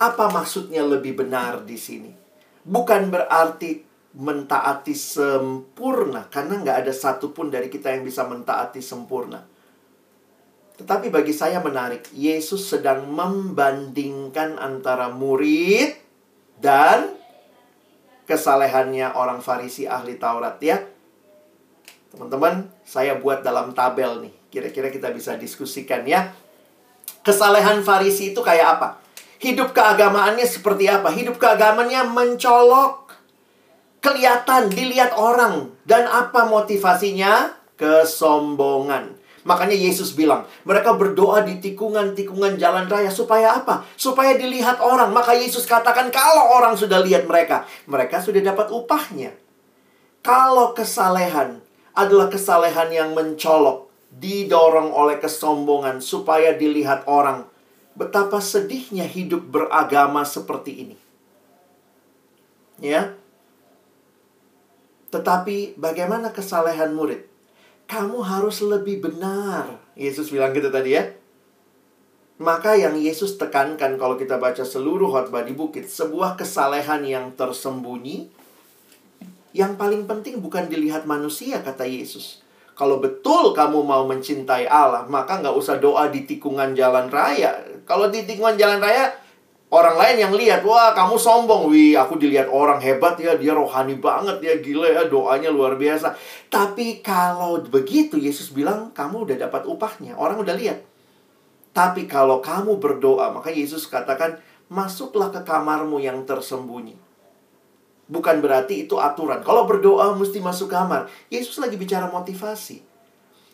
Apa 0.00 0.32
maksudnya 0.32 0.80
lebih 0.80 1.20
benar 1.20 1.68
di 1.68 1.76
sini? 1.76 2.10
Bukan 2.64 3.12
berarti 3.12 3.84
mentaati 4.10 4.96
sempurna 4.96 6.26
karena 6.26 6.58
nggak 6.58 6.76
ada 6.82 6.92
satupun 6.96 7.52
dari 7.52 7.68
kita 7.68 7.92
yang 7.92 8.02
bisa 8.02 8.24
mentaati 8.24 8.80
sempurna. 8.80 9.44
Tetapi 10.80 11.12
bagi 11.12 11.36
saya 11.36 11.60
menarik, 11.60 12.08
Yesus 12.16 12.72
sedang 12.72 13.04
membandingkan 13.04 14.56
antara 14.56 15.12
murid 15.12 15.92
dan 16.56 17.19
kesalehannya 18.30 19.18
orang 19.18 19.42
Farisi 19.42 19.90
ahli 19.90 20.14
Taurat 20.14 20.62
ya. 20.62 20.78
Teman-teman, 22.14 22.70
saya 22.86 23.18
buat 23.18 23.42
dalam 23.42 23.74
tabel 23.74 24.22
nih. 24.22 24.34
Kira-kira 24.50 24.90
kita 24.90 25.10
bisa 25.10 25.34
diskusikan 25.34 26.06
ya. 26.06 26.30
Kesalehan 27.26 27.82
Farisi 27.82 28.30
itu 28.30 28.38
kayak 28.38 28.78
apa? 28.78 28.88
Hidup 29.42 29.74
keagamaannya 29.74 30.46
seperti 30.46 30.86
apa? 30.86 31.10
Hidup 31.10 31.42
keagamaannya 31.42 32.06
mencolok 32.06 33.10
kelihatan, 34.00 34.72
dilihat 34.72 35.12
orang. 35.14 35.74
Dan 35.84 36.06
apa 36.08 36.46
motivasinya? 36.46 37.58
Kesombongan. 37.76 39.19
Makanya 39.40 39.72
Yesus 39.72 40.12
bilang, 40.12 40.44
mereka 40.68 40.92
berdoa 40.92 41.40
di 41.40 41.56
tikungan-tikungan 41.64 42.60
jalan 42.60 42.84
raya 42.92 43.08
supaya 43.08 43.56
apa? 43.56 43.88
Supaya 43.96 44.36
dilihat 44.36 44.84
orang. 44.84 45.16
Maka 45.16 45.32
Yesus 45.32 45.64
katakan 45.64 46.12
kalau 46.12 46.60
orang 46.60 46.76
sudah 46.76 47.00
lihat 47.00 47.24
mereka, 47.24 47.64
mereka 47.88 48.20
sudah 48.20 48.44
dapat 48.44 48.68
upahnya. 48.68 49.32
Kalau 50.20 50.76
kesalehan 50.76 51.64
adalah 51.96 52.28
kesalehan 52.28 52.92
yang 52.92 53.16
mencolok, 53.16 53.88
didorong 54.12 54.92
oleh 54.92 55.16
kesombongan 55.16 56.04
supaya 56.04 56.52
dilihat 56.52 57.08
orang, 57.08 57.48
betapa 57.96 58.44
sedihnya 58.44 59.08
hidup 59.08 59.40
beragama 59.48 60.26
seperti 60.28 60.72
ini. 60.84 60.96
Ya, 62.80 63.16
tetapi 65.10 65.74
bagaimana 65.80 66.30
kesalehan 66.30 66.92
murid? 66.92 67.29
Kamu 67.90 68.22
harus 68.22 68.62
lebih 68.62 69.02
benar. 69.02 69.66
Yesus 69.98 70.30
bilang 70.30 70.54
gitu 70.54 70.70
tadi 70.70 70.94
ya. 70.94 71.10
Maka 72.38 72.78
yang 72.78 72.94
Yesus 72.94 73.34
tekankan 73.34 73.98
kalau 73.98 74.14
kita 74.14 74.38
baca 74.38 74.62
seluruh 74.62 75.10
khotbah 75.10 75.42
di 75.42 75.52
bukit, 75.52 75.90
sebuah 75.90 76.38
kesalehan 76.38 77.02
yang 77.02 77.34
tersembunyi, 77.34 78.30
yang 79.50 79.74
paling 79.74 80.06
penting 80.06 80.38
bukan 80.38 80.70
dilihat 80.70 81.04
manusia, 81.04 81.60
kata 81.60 81.82
Yesus. 81.84 82.46
Kalau 82.78 82.96
betul 82.96 83.52
kamu 83.52 83.84
mau 83.84 84.08
mencintai 84.08 84.64
Allah, 84.70 85.04
maka 85.10 85.42
nggak 85.42 85.52
usah 85.52 85.76
doa 85.82 86.08
di 86.08 86.24
tikungan 86.24 86.72
jalan 86.72 87.12
raya. 87.12 87.60
Kalau 87.84 88.08
di 88.08 88.24
tikungan 88.24 88.56
jalan 88.56 88.80
raya, 88.80 89.12
Orang 89.70 90.02
lain 90.02 90.18
yang 90.18 90.34
lihat, 90.34 90.66
wah 90.66 90.90
kamu 90.90 91.14
sombong. 91.14 91.70
Wih, 91.70 91.94
aku 91.94 92.18
dilihat 92.18 92.50
orang 92.50 92.82
hebat 92.82 93.14
ya, 93.22 93.38
dia 93.38 93.54
rohani 93.54 93.94
banget 94.02 94.42
ya, 94.42 94.58
gila 94.58 94.90
ya, 94.90 95.06
doanya 95.06 95.46
luar 95.46 95.78
biasa. 95.78 96.18
Tapi 96.50 96.98
kalau 96.98 97.62
begitu, 97.62 98.18
Yesus 98.18 98.50
bilang, 98.50 98.90
kamu 98.90 99.30
udah 99.30 99.46
dapat 99.46 99.62
upahnya. 99.70 100.18
Orang 100.18 100.42
udah 100.42 100.58
lihat. 100.58 100.82
Tapi 101.70 102.10
kalau 102.10 102.42
kamu 102.42 102.82
berdoa, 102.82 103.30
maka 103.30 103.54
Yesus 103.54 103.86
katakan, 103.86 104.42
masuklah 104.66 105.30
ke 105.30 105.46
kamarmu 105.46 106.02
yang 106.02 106.26
tersembunyi. 106.26 106.98
Bukan 108.10 108.42
berarti 108.42 108.90
itu 108.90 108.98
aturan. 108.98 109.38
Kalau 109.46 109.70
berdoa 109.70 110.18
mesti 110.18 110.42
masuk 110.42 110.66
kamar. 110.66 111.06
Yesus 111.30 111.62
lagi 111.62 111.78
bicara 111.78 112.10
motivasi. 112.10 112.89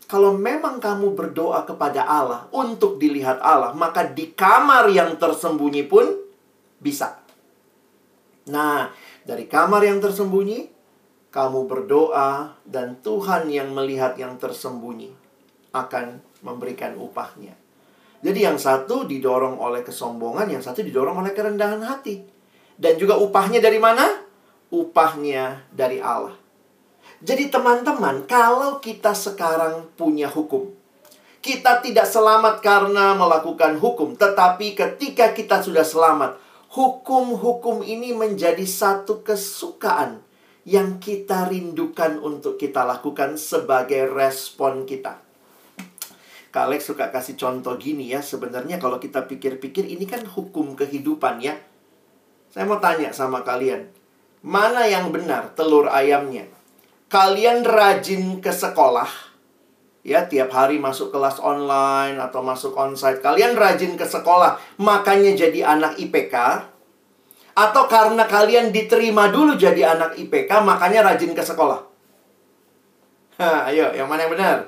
Kalau 0.07 0.39
memang 0.39 0.79
kamu 0.79 1.19
berdoa 1.19 1.67
kepada 1.67 2.07
Allah 2.07 2.47
untuk 2.55 3.03
dilihat 3.03 3.43
Allah, 3.43 3.75
maka 3.75 4.07
di 4.07 4.31
kamar 4.31 4.87
yang 4.95 5.19
tersembunyi 5.19 5.83
pun 5.91 6.07
bisa. 6.79 7.19
Nah, 8.47 8.95
dari 9.27 9.51
kamar 9.51 9.83
yang 9.83 9.99
tersembunyi, 9.99 10.71
kamu 11.35 11.67
berdoa 11.67 12.55
dan 12.63 13.03
Tuhan 13.03 13.51
yang 13.51 13.75
melihat 13.75 14.15
yang 14.15 14.39
tersembunyi 14.39 15.11
akan 15.75 16.23
memberikan 16.47 16.95
upahnya. 16.95 17.59
Jadi 18.23 18.47
yang 18.47 18.57
satu 18.57 19.05
didorong 19.05 19.59
oleh 19.59 19.83
kesombongan, 19.83 20.49
yang 20.49 20.63
satu 20.63 20.87
didorong 20.87 21.19
oleh 21.21 21.35
kerendahan 21.35 21.83
hati. 21.83 22.23
Dan 22.79 22.95
juga 22.97 23.19
upahnya 23.19 23.59
dari 23.59 23.83
mana? 23.83 24.07
Upahnya 24.71 25.67
dari 25.75 25.99
Allah. 25.99 26.46
Jadi 27.25 27.49
teman-teman, 27.49 28.29
kalau 28.29 28.77
kita 28.77 29.17
sekarang 29.17 29.89
punya 29.97 30.29
hukum, 30.29 30.69
kita 31.41 31.81
tidak 31.81 32.05
selamat 32.05 32.61
karena 32.61 33.17
melakukan 33.17 33.81
hukum, 33.81 34.13
tetapi 34.21 34.77
ketika 34.77 35.33
kita 35.33 35.65
sudah 35.65 35.81
selamat, 35.81 36.37
hukum-hukum 36.77 37.81
ini 37.81 38.13
menjadi 38.13 38.67
satu 38.69 39.25
kesukaan 39.25 40.21
yang 40.69 41.01
kita 41.01 41.49
rindukan 41.49 42.21
untuk 42.21 42.61
kita 42.61 42.85
lakukan 42.85 43.41
sebagai 43.41 44.13
respon 44.13 44.85
kita. 44.85 45.23
Kalek 46.53 46.85
suka 46.85 47.09
kasih 47.09 47.41
contoh 47.41 47.81
gini 47.81 48.13
ya, 48.13 48.21
sebenarnya 48.21 48.77
kalau 48.77 49.01
kita 49.01 49.25
pikir-pikir 49.25 49.89
ini 49.89 50.05
kan 50.05 50.27
hukum 50.27 50.77
kehidupan 50.77 51.41
ya. 51.41 51.57
Saya 52.53 52.69
mau 52.69 52.77
tanya 52.77 53.15
sama 53.17 53.41
kalian, 53.41 53.89
mana 54.45 54.85
yang 54.85 55.09
benar 55.15 55.57
telur 55.57 55.89
ayamnya? 55.89 56.56
Kalian 57.07 57.63
rajin 57.63 58.43
ke 58.43 58.51
sekolah, 58.51 59.09
ya 60.03 60.27
tiap 60.27 60.51
hari 60.51 60.83
masuk 60.83 61.15
kelas 61.15 61.39
online 61.39 62.19
atau 62.19 62.43
masuk 62.43 62.75
onsite, 62.75 63.23
kalian 63.23 63.55
rajin 63.55 63.95
ke 63.95 64.07
sekolah, 64.07 64.59
makanya 64.83 65.35
jadi 65.39 65.79
anak 65.79 65.99
IPK, 66.03 66.35
atau 67.57 67.85
karena 67.89 68.27
kalian 68.27 68.75
diterima 68.75 69.31
dulu 69.31 69.55
jadi 69.55 69.97
anak 69.97 70.19
IPK, 70.19 70.51
makanya 70.67 71.07
rajin 71.07 71.33
ke 71.33 71.43
sekolah. 71.43 71.81
Hah, 73.37 73.69
ayo, 73.69 73.93
yang 73.93 74.09
mana 74.09 74.25
yang 74.25 74.33
benar? 74.33 74.59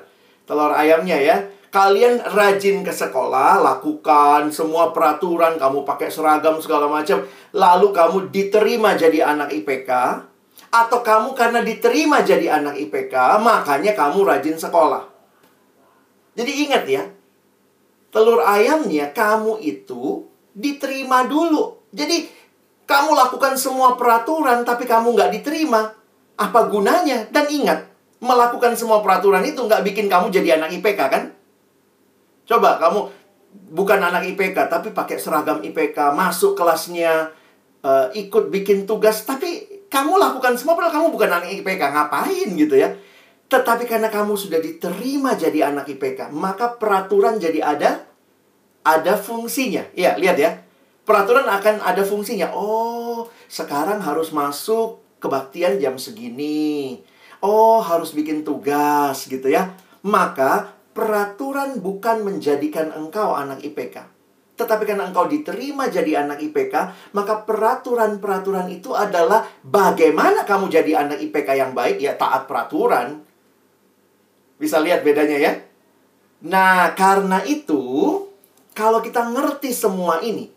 Telur 0.45 0.69
ayamnya 0.73 1.17
ya. 1.17 1.37
Kalian 1.69 2.21
rajin 2.33 2.81
ke 2.81 2.89
sekolah, 2.89 3.61
lakukan 3.61 4.49
semua 4.49 4.89
peraturan, 4.89 5.61
kamu 5.61 5.85
pakai 5.85 6.09
seragam 6.09 6.57
segala 6.57 6.89
macam, 6.89 7.21
lalu 7.53 7.93
kamu 7.93 8.17
diterima 8.33 8.97
jadi 8.97 9.21
anak 9.21 9.53
IPK, 9.53 9.89
atau 10.69 11.01
kamu 11.01 11.33
karena 11.33 11.65
diterima 11.65 12.21
jadi 12.21 12.61
anak 12.61 12.77
IPK, 12.77 13.13
makanya 13.41 13.97
kamu 13.97 14.21
rajin 14.21 14.57
sekolah. 14.57 15.09
Jadi 16.37 16.51
ingat 16.69 16.83
ya, 16.85 17.03
telur 18.13 18.45
ayamnya 18.45 19.09
kamu 19.09 19.57
itu 19.65 20.29
diterima 20.53 21.25
dulu. 21.25 21.89
Jadi 21.89 22.29
kamu 22.85 23.17
lakukan 23.17 23.57
semua 23.57 23.97
peraturan 23.97 24.61
tapi 24.61 24.85
kamu 24.85 25.17
nggak 25.17 25.31
diterima. 25.41 25.93
Apa 26.39 26.71
gunanya? 26.71 27.27
Dan 27.27 27.51
ingat, 27.51 27.89
melakukan 28.23 28.77
semua 28.77 29.03
peraturan 29.03 29.43
itu 29.43 29.59
nggak 29.59 29.83
bikin 29.83 30.07
kamu 30.07 30.31
jadi 30.31 30.61
anak 30.61 30.73
IPK 30.79 31.01
kan? 31.09 31.23
Coba 32.47 32.79
kamu 32.79 33.09
bukan 33.73 33.99
anak 33.99 34.25
IPK 34.33 34.69
tapi 34.69 34.93
pakai 34.93 35.17
seragam 35.17 35.59
IPK, 35.65 36.13
masuk 36.13 36.53
kelasnya, 36.53 37.33
uh, 37.81 38.07
ikut 38.13 38.53
bikin 38.53 38.85
tugas, 38.85 39.25
tapi 39.25 39.78
kamu 39.89 40.21
lakukan 40.21 40.53
semua 40.55 40.77
padahal 40.77 41.01
kamu 41.01 41.07
bukan 41.11 41.29
anak 41.29 41.49
IPK. 41.59 41.81
Ngapain 41.81 42.49
gitu 42.53 42.77
ya? 42.77 42.93
Tetapi 43.49 43.89
karena 43.89 44.13
kamu 44.13 44.37
sudah 44.37 44.61
diterima 44.61 45.33
jadi 45.33 45.73
anak 45.73 45.89
IPK, 45.89 46.29
maka 46.29 46.77
peraturan 46.77 47.41
jadi 47.41 47.65
ada 47.65 48.05
ada 48.85 49.13
fungsinya. 49.17 49.89
Ya, 49.97 50.13
lihat 50.15 50.37
ya. 50.37 50.61
Peraturan 51.01 51.49
akan 51.49 51.81
ada 51.81 52.05
fungsinya. 52.05 52.53
Oh, 52.53 53.25
sekarang 53.49 54.05
harus 54.05 54.29
masuk 54.29 55.01
kebaktian 55.17 55.81
jam 55.81 55.97
segini. 55.97 57.01
Oh, 57.41 57.81
harus 57.81 58.13
bikin 58.13 58.45
tugas 58.45 59.25
gitu 59.25 59.49
ya. 59.49 59.73
maka 59.99 60.79
peraturan 60.95 61.83
bukan 61.83 62.23
menjadikan 62.23 62.95
engkau 62.95 63.35
anak 63.35 63.59
IPK. 63.67 64.18
Tetapi 64.59 64.83
karena 64.83 65.07
engkau 65.07 65.23
diterima 65.31 65.87
jadi 65.87 66.27
anak 66.27 66.43
IPK, 66.43 66.75
maka 67.15 67.47
peraturan-peraturan 67.47 68.67
itu 68.67 68.91
adalah 68.91 69.47
bagaimana 69.63 70.43
kamu 70.43 70.67
jadi 70.67 71.07
anak 71.07 71.23
IPK 71.23 71.49
yang 71.55 71.71
baik, 71.71 72.03
ya 72.03 72.19
taat 72.19 72.43
peraturan. 72.43 73.23
Bisa 74.59 74.83
lihat 74.83 75.07
bedanya 75.07 75.39
ya? 75.39 75.53
Nah, 76.43 76.91
karena 76.91 77.39
itu, 77.47 77.79
kalau 78.75 78.99
kita 78.99 79.31
ngerti 79.31 79.71
semua 79.71 80.19
ini, 80.19 80.51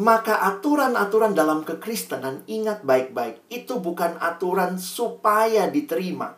maka 0.00 0.40
aturan-aturan 0.48 1.36
dalam 1.36 1.68
kekristenan, 1.68 2.48
ingat 2.48 2.80
baik-baik, 2.80 3.44
itu 3.52 3.76
bukan 3.76 4.16
aturan 4.24 4.80
supaya 4.80 5.68
diterima. 5.68 6.32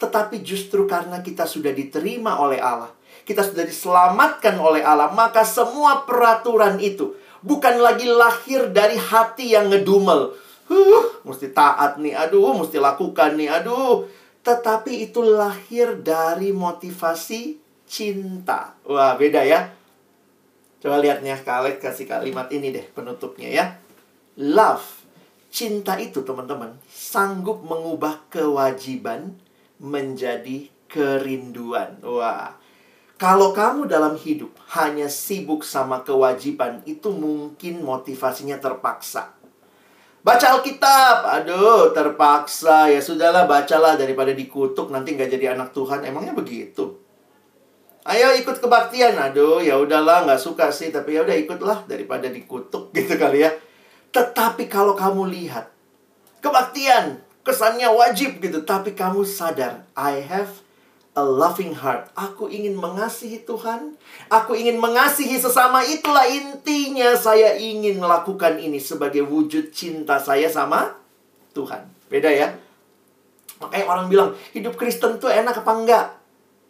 Tetapi 0.00 0.40
justru 0.40 0.88
karena 0.88 1.20
kita 1.20 1.44
sudah 1.44 1.72
diterima 1.76 2.40
oleh 2.40 2.60
Allah, 2.60 2.92
kita 3.26 3.42
sudah 3.42 3.66
diselamatkan 3.66 4.54
oleh 4.56 4.86
Allah, 4.86 5.10
maka 5.10 5.42
semua 5.42 6.06
peraturan 6.06 6.78
itu 6.78 7.18
bukan 7.42 7.82
lagi 7.82 8.06
lahir 8.06 8.70
dari 8.70 8.94
hati 8.94 9.52
yang 9.58 9.66
ngedumel. 9.68 10.38
Huh, 10.66 11.06
mesti 11.26 11.50
taat 11.50 11.98
nih, 11.98 12.14
aduh, 12.14 12.54
mesti 12.54 12.78
lakukan 12.78 13.34
nih, 13.34 13.50
aduh. 13.50 14.06
Tetapi 14.46 15.10
itu 15.10 15.26
lahir 15.26 15.98
dari 16.02 16.54
motivasi 16.54 17.58
cinta. 17.86 18.78
Wah, 18.86 19.18
beda 19.18 19.42
ya. 19.42 19.74
Coba 20.82 21.02
lihat 21.02 21.22
nih, 21.22 21.38
Kak 21.42 21.82
kasih 21.82 22.06
kalimat 22.06 22.46
ini 22.54 22.70
deh 22.70 22.86
penutupnya 22.94 23.50
ya. 23.50 23.64
Love, 24.38 24.86
cinta 25.50 25.98
itu 25.98 26.22
teman-teman, 26.22 26.78
sanggup 26.86 27.62
mengubah 27.62 28.26
kewajiban 28.30 29.34
menjadi 29.82 30.70
kerinduan. 30.90 31.98
Wah, 32.02 32.54
kalau 33.16 33.56
kamu 33.56 33.88
dalam 33.88 34.12
hidup 34.12 34.52
hanya 34.76 35.08
sibuk 35.08 35.64
sama 35.64 36.04
kewajiban, 36.04 36.84
itu 36.84 37.08
mungkin 37.08 37.80
motivasinya 37.80 38.60
terpaksa. 38.60 39.32
Baca 40.20 40.58
Alkitab, 40.58 41.24
aduh 41.24 41.96
terpaksa 41.96 42.92
ya 42.92 43.00
sudahlah 43.00 43.48
bacalah 43.48 43.96
daripada 43.96 44.36
dikutuk 44.36 44.92
nanti 44.92 45.16
nggak 45.16 45.32
jadi 45.32 45.56
anak 45.56 45.72
Tuhan. 45.72 46.04
Emangnya 46.04 46.36
begitu? 46.36 46.98
Ayo 48.04 48.36
ikut 48.36 48.60
kebaktian, 48.60 49.16
aduh 49.16 49.64
ya 49.64 49.80
udahlah 49.80 50.28
nggak 50.28 50.42
suka 50.42 50.68
sih 50.68 50.92
tapi 50.92 51.16
ya 51.16 51.24
udah 51.24 51.36
ikutlah 51.40 51.78
daripada 51.88 52.28
dikutuk 52.28 52.90
gitu 52.98 53.16
kali 53.16 53.48
ya. 53.48 53.54
Tetapi 54.12 54.68
kalau 54.68 54.92
kamu 54.92 55.24
lihat 55.32 55.72
kebaktian 56.44 57.24
kesannya 57.40 57.88
wajib 57.88 58.44
gitu, 58.44 58.60
tapi 58.66 58.92
kamu 58.92 59.24
sadar 59.24 59.88
I 59.96 60.20
have 60.20 60.65
a 61.16 61.24
loving 61.24 61.72
heart. 61.72 62.12
Aku 62.12 62.46
ingin 62.52 62.76
mengasihi 62.76 63.42
Tuhan. 63.48 63.96
Aku 64.28 64.52
ingin 64.52 64.76
mengasihi 64.76 65.40
sesama. 65.40 65.80
Itulah 65.80 66.28
intinya 66.28 67.16
saya 67.16 67.56
ingin 67.56 67.96
melakukan 67.96 68.60
ini 68.60 68.76
sebagai 68.76 69.24
wujud 69.24 69.72
cinta 69.72 70.20
saya 70.20 70.46
sama 70.52 70.92
Tuhan. 71.56 71.88
Beda 72.12 72.28
ya? 72.28 72.52
Makanya 73.56 73.84
orang 73.88 74.06
bilang, 74.12 74.30
hidup 74.52 74.76
Kristen 74.76 75.16
tuh 75.16 75.32
enak 75.32 75.64
apa 75.64 75.72
enggak? 75.72 76.06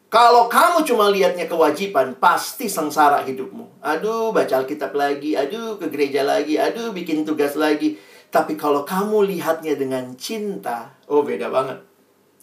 Kalau 0.06 0.46
kamu 0.46 0.86
cuma 0.86 1.10
lihatnya 1.10 1.50
kewajiban, 1.50 2.14
pasti 2.14 2.70
sengsara 2.70 3.26
hidupmu. 3.26 3.82
Aduh, 3.82 4.30
baca 4.30 4.62
Alkitab 4.62 4.94
lagi, 4.94 5.34
aduh, 5.34 5.82
ke 5.82 5.90
gereja 5.90 6.22
lagi, 6.22 6.54
aduh, 6.54 6.94
bikin 6.94 7.26
tugas 7.26 7.58
lagi. 7.58 7.98
Tapi 8.30 8.54
kalau 8.54 8.86
kamu 8.86 9.26
lihatnya 9.26 9.74
dengan 9.74 10.14
cinta, 10.14 10.94
oh 11.10 11.26
beda 11.26 11.50
banget. 11.50 11.82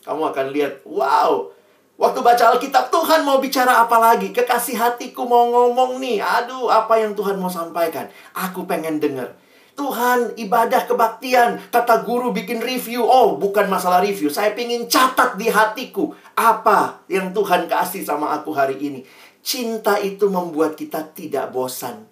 Kamu 0.03 0.21
akan 0.35 0.47
lihat, 0.51 0.83
wow, 0.83 1.55
Waktu 1.93 2.19
baca 2.25 2.57
Alkitab, 2.57 2.89
Tuhan 2.89 3.21
mau 3.21 3.37
bicara 3.37 3.85
apa 3.85 4.01
lagi? 4.01 4.33
Kekasih 4.33 4.75
hatiku 4.75 5.29
mau 5.29 5.45
ngomong 5.53 6.01
nih. 6.01 6.25
Aduh, 6.25 6.65
apa 6.65 6.97
yang 6.97 7.13
Tuhan 7.13 7.37
mau 7.37 7.53
sampaikan? 7.53 8.09
Aku 8.33 8.65
pengen 8.65 8.97
denger. 8.97 9.37
Tuhan, 9.73 10.33
ibadah 10.37 10.89
kebaktian. 10.89 11.69
Kata 11.69 12.01
guru 12.01 12.33
bikin 12.33 12.61
review. 12.61 13.05
Oh, 13.05 13.37
bukan 13.37 13.69
masalah 13.69 14.01
review. 14.01 14.29
Saya 14.29 14.57
pengen 14.57 14.89
catat 14.89 15.37
di 15.37 15.49
hatiku. 15.49 16.13
Apa 16.33 17.05
yang 17.09 17.29
Tuhan 17.29 17.69
kasih 17.69 18.01
sama 18.01 18.33
aku 18.33 18.53
hari 18.53 18.77
ini. 18.81 19.01
Cinta 19.45 20.01
itu 20.01 20.29
membuat 20.33 20.73
kita 20.73 21.13
tidak 21.13 21.53
bosan. 21.53 22.09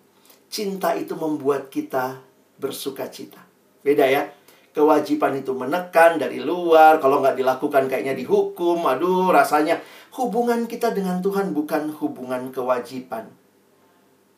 Cinta 0.51 0.93
itu 0.93 1.17
membuat 1.17 1.73
kita 1.73 2.21
bersuka 2.61 3.09
cita. 3.09 3.41
Beda 3.81 4.05
ya? 4.05 4.29
Kewajiban 4.71 5.35
itu 5.35 5.51
menekan 5.51 6.17
dari 6.19 6.39
luar, 6.39 6.97
kalau 7.03 7.19
nggak 7.19 7.35
dilakukan 7.35 7.91
kayaknya 7.91 8.15
dihukum, 8.15 8.83
aduh 8.87 9.31
rasanya 9.31 9.83
hubungan 10.15 10.67
kita 10.67 10.95
dengan 10.95 11.19
Tuhan 11.19 11.51
bukan 11.51 11.91
hubungan 11.99 12.51
kewajiban. 12.51 13.31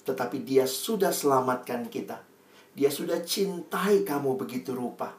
Tetapi 0.03 0.43
dia 0.43 0.67
sudah 0.67 1.13
selamatkan 1.13 1.87
kita. 1.87 2.19
Dia 2.73 2.89
sudah 2.89 3.21
cintai 3.21 4.01
kamu 4.01 4.35
begitu 4.35 4.73
rupa. 4.73 5.13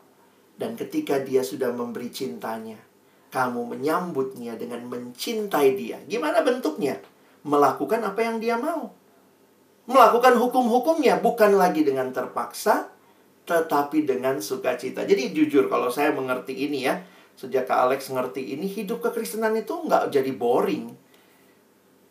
Dan 0.55 0.79
ketika 0.79 1.19
dia 1.23 1.43
sudah 1.43 1.75
memberi 1.75 2.11
cintanya, 2.15 2.79
kamu 3.35 3.75
menyambutnya 3.75 4.55
dengan 4.55 4.87
mencintai 4.87 5.75
dia. 5.75 5.99
Gimana 6.07 6.47
bentuknya? 6.47 6.99
Melakukan 7.43 8.07
apa 8.07 8.21
yang 8.23 8.39
dia 8.39 8.55
mau. 8.55 8.95
Melakukan 9.91 10.39
hukum-hukumnya 10.39 11.19
bukan 11.19 11.59
lagi 11.59 11.83
dengan 11.83 12.15
terpaksa, 12.15 12.94
tetapi 13.45 14.09
dengan 14.09 14.41
sukacita. 14.41 15.05
Jadi 15.05 15.37
jujur 15.37 15.69
kalau 15.69 15.93
saya 15.93 16.17
mengerti 16.17 16.65
ini 16.65 16.89
ya, 16.89 17.05
sejak 17.37 17.69
Kak 17.69 17.89
Alex 17.89 18.09
ngerti 18.09 18.57
ini, 18.57 18.65
hidup 18.65 19.05
kekristenan 19.05 19.53
itu 19.61 19.77
nggak 19.77 20.09
jadi 20.09 20.33
boring. 20.33 20.97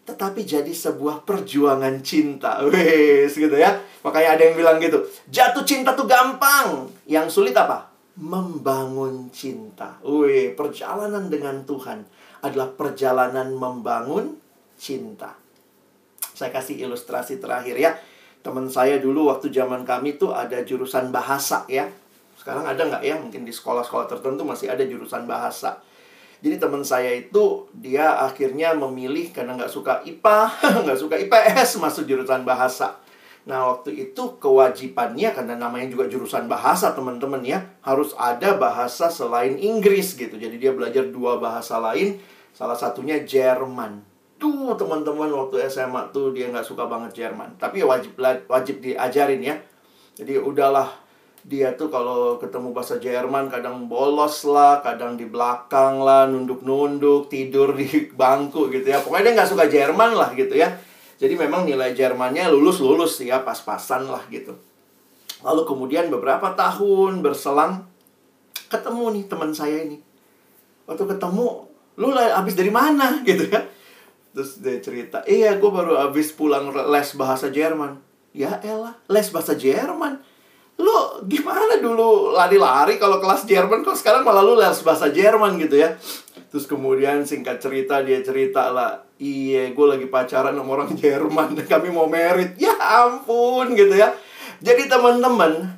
Tetapi 0.03 0.45
jadi 0.45 0.69
sebuah 0.69 1.25
perjuangan 1.25 2.05
cinta. 2.05 2.61
Wes 2.69 3.33
gitu 3.33 3.55
ya. 3.57 3.81
Makanya 4.05 4.37
ada 4.37 4.43
yang 4.45 4.55
bilang 4.59 4.77
gitu, 4.77 5.01
jatuh 5.31 5.65
cinta 5.65 5.97
tuh 5.97 6.05
gampang. 6.05 6.91
Yang 7.09 7.41
sulit 7.41 7.55
apa? 7.57 7.89
Membangun 8.13 9.33
cinta. 9.33 9.97
Wih, 10.05 10.53
perjalanan 10.53 11.33
dengan 11.33 11.65
Tuhan 11.65 12.05
adalah 12.45 12.69
perjalanan 12.77 13.55
membangun 13.55 14.37
cinta. 14.77 15.33
Saya 16.35 16.51
kasih 16.51 16.83
ilustrasi 16.83 17.41
terakhir 17.41 17.79
ya 17.79 17.91
teman 18.43 18.67
saya 18.67 18.99
dulu 18.99 19.31
waktu 19.31 19.49
zaman 19.49 19.87
kami 19.87 20.19
tuh 20.19 20.35
ada 20.35 20.59
jurusan 20.61 21.09
bahasa 21.09 21.63
ya. 21.71 21.87
Sekarang 22.35 22.67
ada 22.67 22.83
nggak 22.83 23.03
ya? 23.07 23.15
Mungkin 23.15 23.47
di 23.47 23.55
sekolah-sekolah 23.55 24.05
tertentu 24.11 24.43
masih 24.43 24.67
ada 24.67 24.83
jurusan 24.83 25.23
bahasa. 25.23 25.79
Jadi 26.43 26.59
teman 26.59 26.83
saya 26.83 27.15
itu 27.15 27.71
dia 27.71 28.19
akhirnya 28.19 28.75
memilih 28.75 29.31
karena 29.31 29.55
nggak 29.55 29.71
suka 29.71 30.03
IPA, 30.03 30.39
nggak 30.83 30.99
suka 30.99 31.15
IPS 31.15 31.79
masuk 31.79 32.03
jurusan 32.03 32.43
bahasa. 32.43 32.99
Nah 33.47 33.71
waktu 33.71 34.11
itu 34.11 34.39
kewajibannya 34.43 35.31
karena 35.31 35.55
namanya 35.55 35.87
juga 35.87 36.11
jurusan 36.11 36.51
bahasa 36.51 36.91
teman-teman 36.91 37.39
ya 37.47 37.63
harus 37.79 38.11
ada 38.19 38.59
bahasa 38.59 39.07
selain 39.07 39.55
Inggris 39.55 40.19
gitu. 40.19 40.35
Jadi 40.35 40.59
dia 40.59 40.75
belajar 40.75 41.07
dua 41.07 41.39
bahasa 41.39 41.79
lain, 41.79 42.19
salah 42.51 42.75
satunya 42.75 43.23
Jerman. 43.23 44.12
Tuh 44.43 44.75
teman-teman 44.75 45.31
waktu 45.31 45.71
SMA 45.71 46.11
tuh 46.11 46.35
dia 46.35 46.51
nggak 46.51 46.67
suka 46.67 46.83
banget 46.83 47.23
Jerman. 47.23 47.55
Tapi 47.55 47.79
ya 47.79 47.87
wajib 47.87 48.19
wajib 48.51 48.83
diajarin 48.83 49.39
ya. 49.39 49.55
Jadi 50.19 50.35
udahlah 50.35 50.91
dia 51.47 51.71
tuh 51.79 51.87
kalau 51.87 52.35
ketemu 52.35 52.75
bahasa 52.75 52.99
Jerman 52.99 53.47
kadang 53.47 53.87
bolos 53.87 54.43
lah, 54.43 54.83
kadang 54.83 55.15
di 55.15 55.31
belakang 55.31 56.03
lah, 56.03 56.27
nunduk-nunduk, 56.27 57.31
tidur 57.31 57.71
di 57.71 57.87
bangku 58.19 58.67
gitu 58.67 58.83
ya. 58.83 58.99
Pokoknya 58.99 59.31
dia 59.31 59.33
nggak 59.39 59.51
suka 59.55 59.63
Jerman 59.71 60.11
lah 60.11 60.35
gitu 60.35 60.59
ya. 60.59 60.75
Jadi 61.15 61.39
memang 61.39 61.63
nilai 61.63 61.95
Jermannya 61.95 62.51
lulus-lulus 62.51 63.23
ya, 63.23 63.47
pas-pasan 63.47 64.11
lah 64.11 64.27
gitu. 64.27 64.51
Lalu 65.39 65.63
kemudian 65.63 66.11
beberapa 66.11 66.51
tahun 66.51 67.23
berselang, 67.23 67.87
ketemu 68.67 69.03
nih 69.15 69.23
teman 69.31 69.55
saya 69.55 69.87
ini. 69.87 70.03
Waktu 70.83 71.15
ketemu, 71.15 71.63
lu 71.95 72.11
habis 72.11 72.59
dari 72.59 72.75
mana 72.75 73.19
gitu 73.23 73.47
ya 73.47 73.71
Terus 74.33 74.57
dia 74.57 74.81
cerita, 74.81 75.21
iya 75.29 75.53
gue 75.61 75.69
baru 75.69 75.93
habis 76.01 76.33
pulang 76.33 76.73
les 76.73 77.09
bahasa 77.13 77.53
Jerman. 77.53 78.01
Ya 78.33 78.57
elah, 78.65 78.97
les 79.05 79.29
bahasa 79.29 79.53
Jerman. 79.53 80.17
Lo 80.81 81.21
gimana 81.29 81.77
dulu 81.77 82.33
lari-lari 82.33 82.97
kalau 82.97 83.21
kelas 83.21 83.45
Jerman 83.45 83.85
kok 83.85 83.93
sekarang 83.93 84.25
malah 84.25 84.41
lu 84.41 84.57
les 84.57 84.73
bahasa 84.81 85.13
Jerman 85.13 85.61
gitu 85.61 85.77
ya. 85.77 85.93
Terus 86.49 86.65
kemudian 86.65 87.21
singkat 87.29 87.61
cerita 87.61 88.01
dia 88.01 88.25
cerita 88.25 88.73
lah, 88.73 89.05
iya 89.21 89.69
gue 89.69 89.87
lagi 89.89 90.09
pacaran 90.09 90.57
sama 90.57 90.81
orang 90.81 90.97
Jerman 90.97 91.53
dan 91.53 91.65
kami 91.77 91.93
mau 91.93 92.09
merit. 92.09 92.57
Ya 92.57 92.73
ampun 92.73 93.77
gitu 93.77 93.93
ya. 93.93 94.17
Jadi 94.65 94.89
teman-teman, 94.89 95.77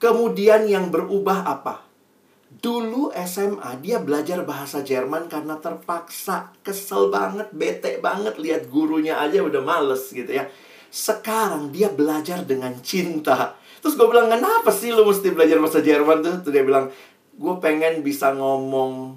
kemudian 0.00 0.64
yang 0.64 0.88
berubah 0.88 1.44
apa? 1.44 1.85
Dulu 2.46 3.10
SMA 3.26 3.82
dia 3.82 3.98
belajar 3.98 4.46
bahasa 4.46 4.80
Jerman 4.80 5.26
karena 5.26 5.58
terpaksa 5.58 6.54
Kesel 6.62 7.10
banget, 7.10 7.50
bete 7.50 7.98
banget 7.98 8.38
Lihat 8.38 8.70
gurunya 8.70 9.18
aja 9.18 9.42
udah 9.42 9.60
males 9.60 10.14
gitu 10.14 10.30
ya 10.30 10.46
Sekarang 10.88 11.74
dia 11.74 11.90
belajar 11.90 12.46
dengan 12.46 12.78
cinta 12.80 13.58
Terus 13.86 14.02
gue 14.02 14.08
bilang, 14.10 14.26
kenapa 14.26 14.74
sih 14.74 14.90
lu 14.90 15.06
mesti 15.06 15.30
belajar 15.30 15.62
bahasa 15.62 15.78
Jerman 15.78 16.18
tuh? 16.18 16.42
Terus 16.42 16.54
dia 16.58 16.66
bilang, 16.66 16.90
gue 17.38 17.54
pengen 17.62 18.02
bisa 18.02 18.34
ngomong 18.34 19.14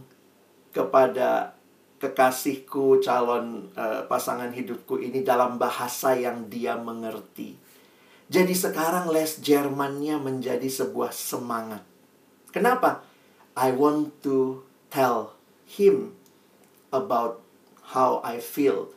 kepada 0.69 1.57
kekasihku, 1.97 3.01
calon 3.01 3.73
uh, 3.73 4.05
pasangan 4.05 4.53
hidupku 4.53 5.01
ini 5.01 5.25
dalam 5.25 5.57
bahasa 5.57 6.13
yang 6.13 6.47
dia 6.53 6.77
mengerti. 6.77 7.57
Jadi 8.29 8.53
sekarang 8.53 9.09
les 9.09 9.41
Jermannya 9.41 10.21
menjadi 10.21 10.69
sebuah 10.69 11.09
semangat. 11.09 11.81
Kenapa? 12.53 13.08
I 13.59 13.75
want 13.75 14.23
to 14.23 14.63
tell 14.87 15.35
him 15.67 16.15
about 16.95 17.43
how 17.91 18.23
I 18.23 18.39
feel. 18.39 18.95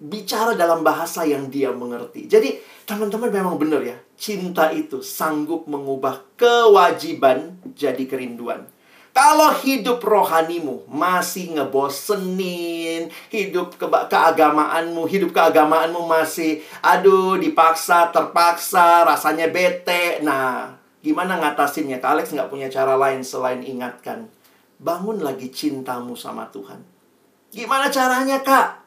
Bicara 0.00 0.56
dalam 0.56 0.80
bahasa 0.80 1.28
yang 1.28 1.52
dia 1.52 1.68
mengerti. 1.68 2.24
Jadi 2.24 2.56
teman-teman 2.88 3.28
memang 3.28 3.60
benar 3.60 3.84
ya. 3.84 4.00
Cinta 4.16 4.72
itu 4.72 5.04
sanggup 5.04 5.68
mengubah 5.68 6.24
kewajiban 6.40 7.60
jadi 7.76 8.08
kerinduan. 8.08 8.64
Kalau 9.12 9.52
hidup 9.60 10.00
rohanimu 10.00 10.88
masih 10.88 11.60
ngebosenin, 11.60 13.12
hidup 13.28 13.76
ke 13.76 13.84
keagamaanmu, 13.84 15.04
hidup 15.04 15.36
keagamaanmu 15.36 16.08
masih 16.08 16.64
aduh 16.80 17.36
dipaksa, 17.36 18.08
terpaksa, 18.08 19.04
rasanya 19.04 19.52
bete. 19.52 20.24
Nah, 20.24 20.79
gimana 21.00 21.40
ngatasinnya? 21.40 21.98
Kak 21.98 22.16
Alex 22.16 22.32
nggak 22.32 22.48
punya 22.52 22.68
cara 22.68 22.96
lain 22.96 23.20
selain 23.24 23.60
ingatkan. 23.64 24.28
Bangun 24.80 25.20
lagi 25.20 25.52
cintamu 25.52 26.16
sama 26.16 26.48
Tuhan. 26.48 26.80
Gimana 27.52 27.92
caranya, 27.92 28.40
Kak? 28.40 28.80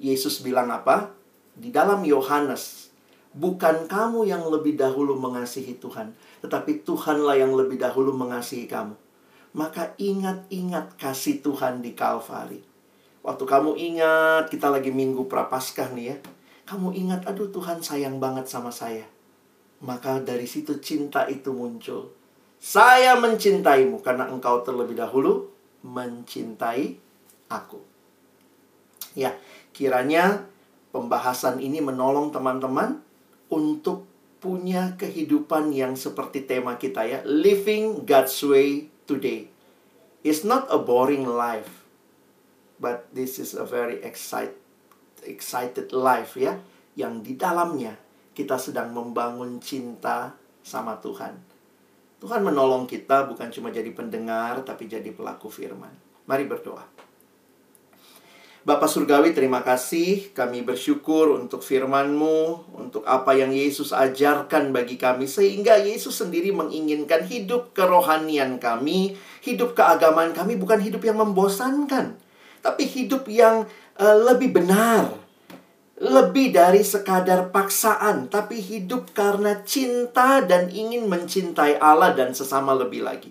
Yesus 0.00 0.44
bilang 0.44 0.68
apa? 0.68 1.12
Di 1.56 1.72
dalam 1.72 2.04
Yohanes, 2.04 2.92
bukan 3.32 3.88
kamu 3.88 4.28
yang 4.28 4.44
lebih 4.48 4.76
dahulu 4.76 5.16
mengasihi 5.16 5.76
Tuhan, 5.80 6.12
tetapi 6.44 6.84
Tuhanlah 6.84 7.40
yang 7.40 7.52
lebih 7.56 7.80
dahulu 7.80 8.12
mengasihi 8.12 8.68
kamu 8.68 8.96
maka 9.50 9.98
ingat-ingat 9.98 10.94
kasih 10.94 11.42
Tuhan 11.42 11.82
di 11.82 11.98
Kalvari. 11.98 12.62
Waktu 13.20 13.44
kamu 13.44 13.76
ingat, 13.76 14.48
kita 14.48 14.70
lagi 14.70 14.94
minggu 14.94 15.26
prapaskah 15.26 15.92
nih 15.92 16.14
ya. 16.14 16.16
Kamu 16.64 16.94
ingat, 16.94 17.26
aduh 17.26 17.50
Tuhan 17.50 17.82
sayang 17.82 18.22
banget 18.22 18.46
sama 18.46 18.70
saya. 18.70 19.04
Maka 19.80 20.20
dari 20.20 20.44
situ 20.44 20.76
cinta 20.80 21.24
itu 21.28 21.56
muncul. 21.56 22.12
Saya 22.60 23.16
mencintaimu 23.16 24.04
karena 24.04 24.28
engkau 24.28 24.60
terlebih 24.60 25.00
dahulu 25.00 25.48
mencintai 25.80 27.00
aku. 27.48 27.80
Ya, 29.16 29.32
kiranya 29.72 30.44
pembahasan 30.92 31.64
ini 31.64 31.80
menolong 31.80 32.28
teman-teman 32.28 33.00
untuk 33.48 34.04
punya 34.40 34.96
kehidupan 35.00 35.72
yang 35.72 35.96
seperti 35.96 36.44
tema 36.44 36.76
kita 36.76 37.04
ya, 37.04 37.18
living 37.24 38.04
God's 38.04 38.40
way 38.44 38.88
today 39.04 39.48
is 40.20 40.44
not 40.44 40.68
a 40.68 40.76
boring 40.76 41.24
life, 41.24 41.84
but 42.76 43.08
this 43.12 43.40
is 43.40 43.56
a 43.56 43.64
very 43.64 44.00
excited 44.04 44.56
excited 45.28 45.92
life 45.92 46.36
ya, 46.36 46.56
yang 46.96 47.20
di 47.20 47.36
dalamnya 47.36 47.96
kita 48.40 48.56
sedang 48.56 48.96
membangun 48.96 49.60
cinta 49.60 50.32
sama 50.64 50.96
Tuhan. 50.96 51.36
Tuhan 52.20 52.40
menolong 52.40 52.88
kita 52.88 53.28
bukan 53.28 53.52
cuma 53.52 53.68
jadi 53.68 53.92
pendengar, 53.92 54.64
tapi 54.64 54.88
jadi 54.88 55.12
pelaku 55.12 55.52
firman. 55.52 55.92
Mari 56.24 56.48
berdoa. 56.48 56.84
Bapak 58.60 58.92
Surgawi, 58.92 59.32
terima 59.32 59.64
kasih. 59.64 60.36
Kami 60.36 60.60
bersyukur 60.60 61.32
untuk 61.32 61.64
firman-Mu, 61.64 62.68
untuk 62.76 63.08
apa 63.08 63.32
yang 63.32 63.56
Yesus 63.56 63.88
ajarkan 63.88 64.68
bagi 64.68 65.00
kami, 65.00 65.24
sehingga 65.24 65.80
Yesus 65.80 66.20
sendiri 66.20 66.52
menginginkan 66.52 67.24
hidup 67.24 67.72
kerohanian 67.72 68.60
kami, 68.60 69.16
hidup 69.40 69.72
keagamaan 69.72 70.36
kami 70.36 70.60
bukan 70.60 70.76
hidup 70.76 71.00
yang 71.00 71.16
membosankan, 71.24 72.20
tapi 72.60 72.84
hidup 72.84 73.24
yang 73.32 73.64
uh, 73.96 74.16
lebih 74.28 74.52
benar, 74.52 75.08
lebih 76.00 76.56
dari 76.56 76.80
sekadar 76.80 77.52
paksaan, 77.52 78.32
tapi 78.32 78.56
hidup 78.56 79.12
karena 79.12 79.60
cinta 79.68 80.40
dan 80.40 80.72
ingin 80.72 81.04
mencintai 81.04 81.76
Allah 81.76 82.16
dan 82.16 82.32
sesama 82.32 82.72
lebih 82.72 83.04
lagi. 83.04 83.28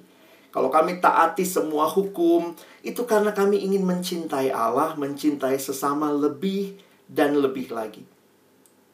Kalau 0.53 0.69
kami 0.69 1.01
taati 1.01 1.49
semua 1.49 1.89
hukum, 1.89 2.53
itu 2.85 3.01
karena 3.09 3.33
kami 3.33 3.65
ingin 3.65 3.81
mencintai 3.81 4.53
Allah, 4.53 4.93
mencintai 4.97 5.57
sesama 5.57 6.13
lebih 6.13 6.77
dan 7.09 7.33
lebih 7.41 7.73
lagi. 7.73 8.05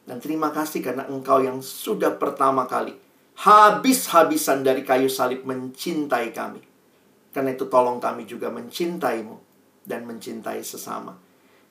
Dan 0.08 0.24
terima 0.24 0.48
kasih 0.56 0.80
karena 0.80 1.04
engkau 1.12 1.44
yang 1.44 1.60
sudah 1.60 2.16
pertama 2.16 2.64
kali 2.64 2.96
habis-habisan 3.36 4.64
dari 4.64 4.80
kayu 4.80 5.12
salib 5.12 5.44
mencintai 5.44 6.32
kami. 6.32 6.64
Karena 7.36 7.52
itu 7.52 7.68
tolong 7.68 8.00
kami 8.00 8.24
juga 8.24 8.48
mencintaimu 8.48 9.36
dan 9.84 10.08
mencintai 10.08 10.64
sesama. 10.64 11.25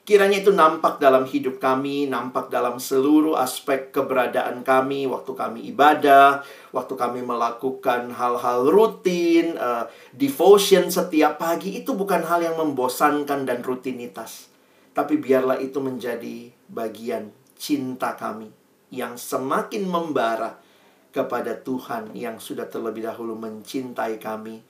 Kiranya 0.05 0.37
itu 0.37 0.53
nampak 0.53 1.01
dalam 1.01 1.25
hidup 1.25 1.57
kami, 1.57 2.05
nampak 2.05 2.53
dalam 2.53 2.77
seluruh 2.77 3.41
aspek 3.41 3.89
keberadaan 3.89 4.61
kami, 4.61 5.09
waktu 5.09 5.33
kami 5.33 5.65
ibadah, 5.73 6.45
waktu 6.69 6.93
kami 6.93 7.25
melakukan 7.25 8.13
hal-hal 8.13 8.69
rutin, 8.69 9.57
uh, 9.57 9.89
devotion 10.13 10.93
setiap 10.93 11.41
pagi, 11.41 11.81
itu 11.81 11.97
bukan 11.97 12.21
hal 12.21 12.45
yang 12.45 12.53
membosankan 12.53 13.49
dan 13.49 13.65
rutinitas. 13.65 14.53
Tapi 14.93 15.17
biarlah 15.17 15.57
itu 15.57 15.81
menjadi 15.81 16.53
bagian 16.69 17.33
cinta 17.57 18.13
kami 18.13 18.53
yang 18.93 19.17
semakin 19.17 19.89
membara 19.89 20.61
kepada 21.09 21.57
Tuhan 21.57 22.13
yang 22.13 22.37
sudah 22.37 22.69
terlebih 22.69 23.09
dahulu 23.09 23.33
mencintai 23.41 24.21
kami 24.21 24.61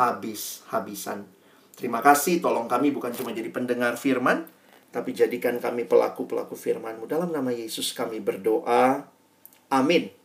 habis-habisan. 0.00 1.28
Terima 1.76 2.00
kasih, 2.00 2.40
tolong 2.40 2.64
kami 2.64 2.88
bukan 2.88 3.12
cuma 3.12 3.36
jadi 3.36 3.52
pendengar 3.52 4.00
firman, 4.00 4.48
tapi 4.88 5.12
jadikan 5.12 5.60
kami 5.60 5.84
pelaku-pelaku 5.84 6.56
firman-Mu. 6.56 7.04
Dalam 7.06 7.30
nama 7.30 7.52
Yesus 7.52 7.92
kami 7.92 8.18
berdoa. 8.24 9.04
Amin. 9.68 10.17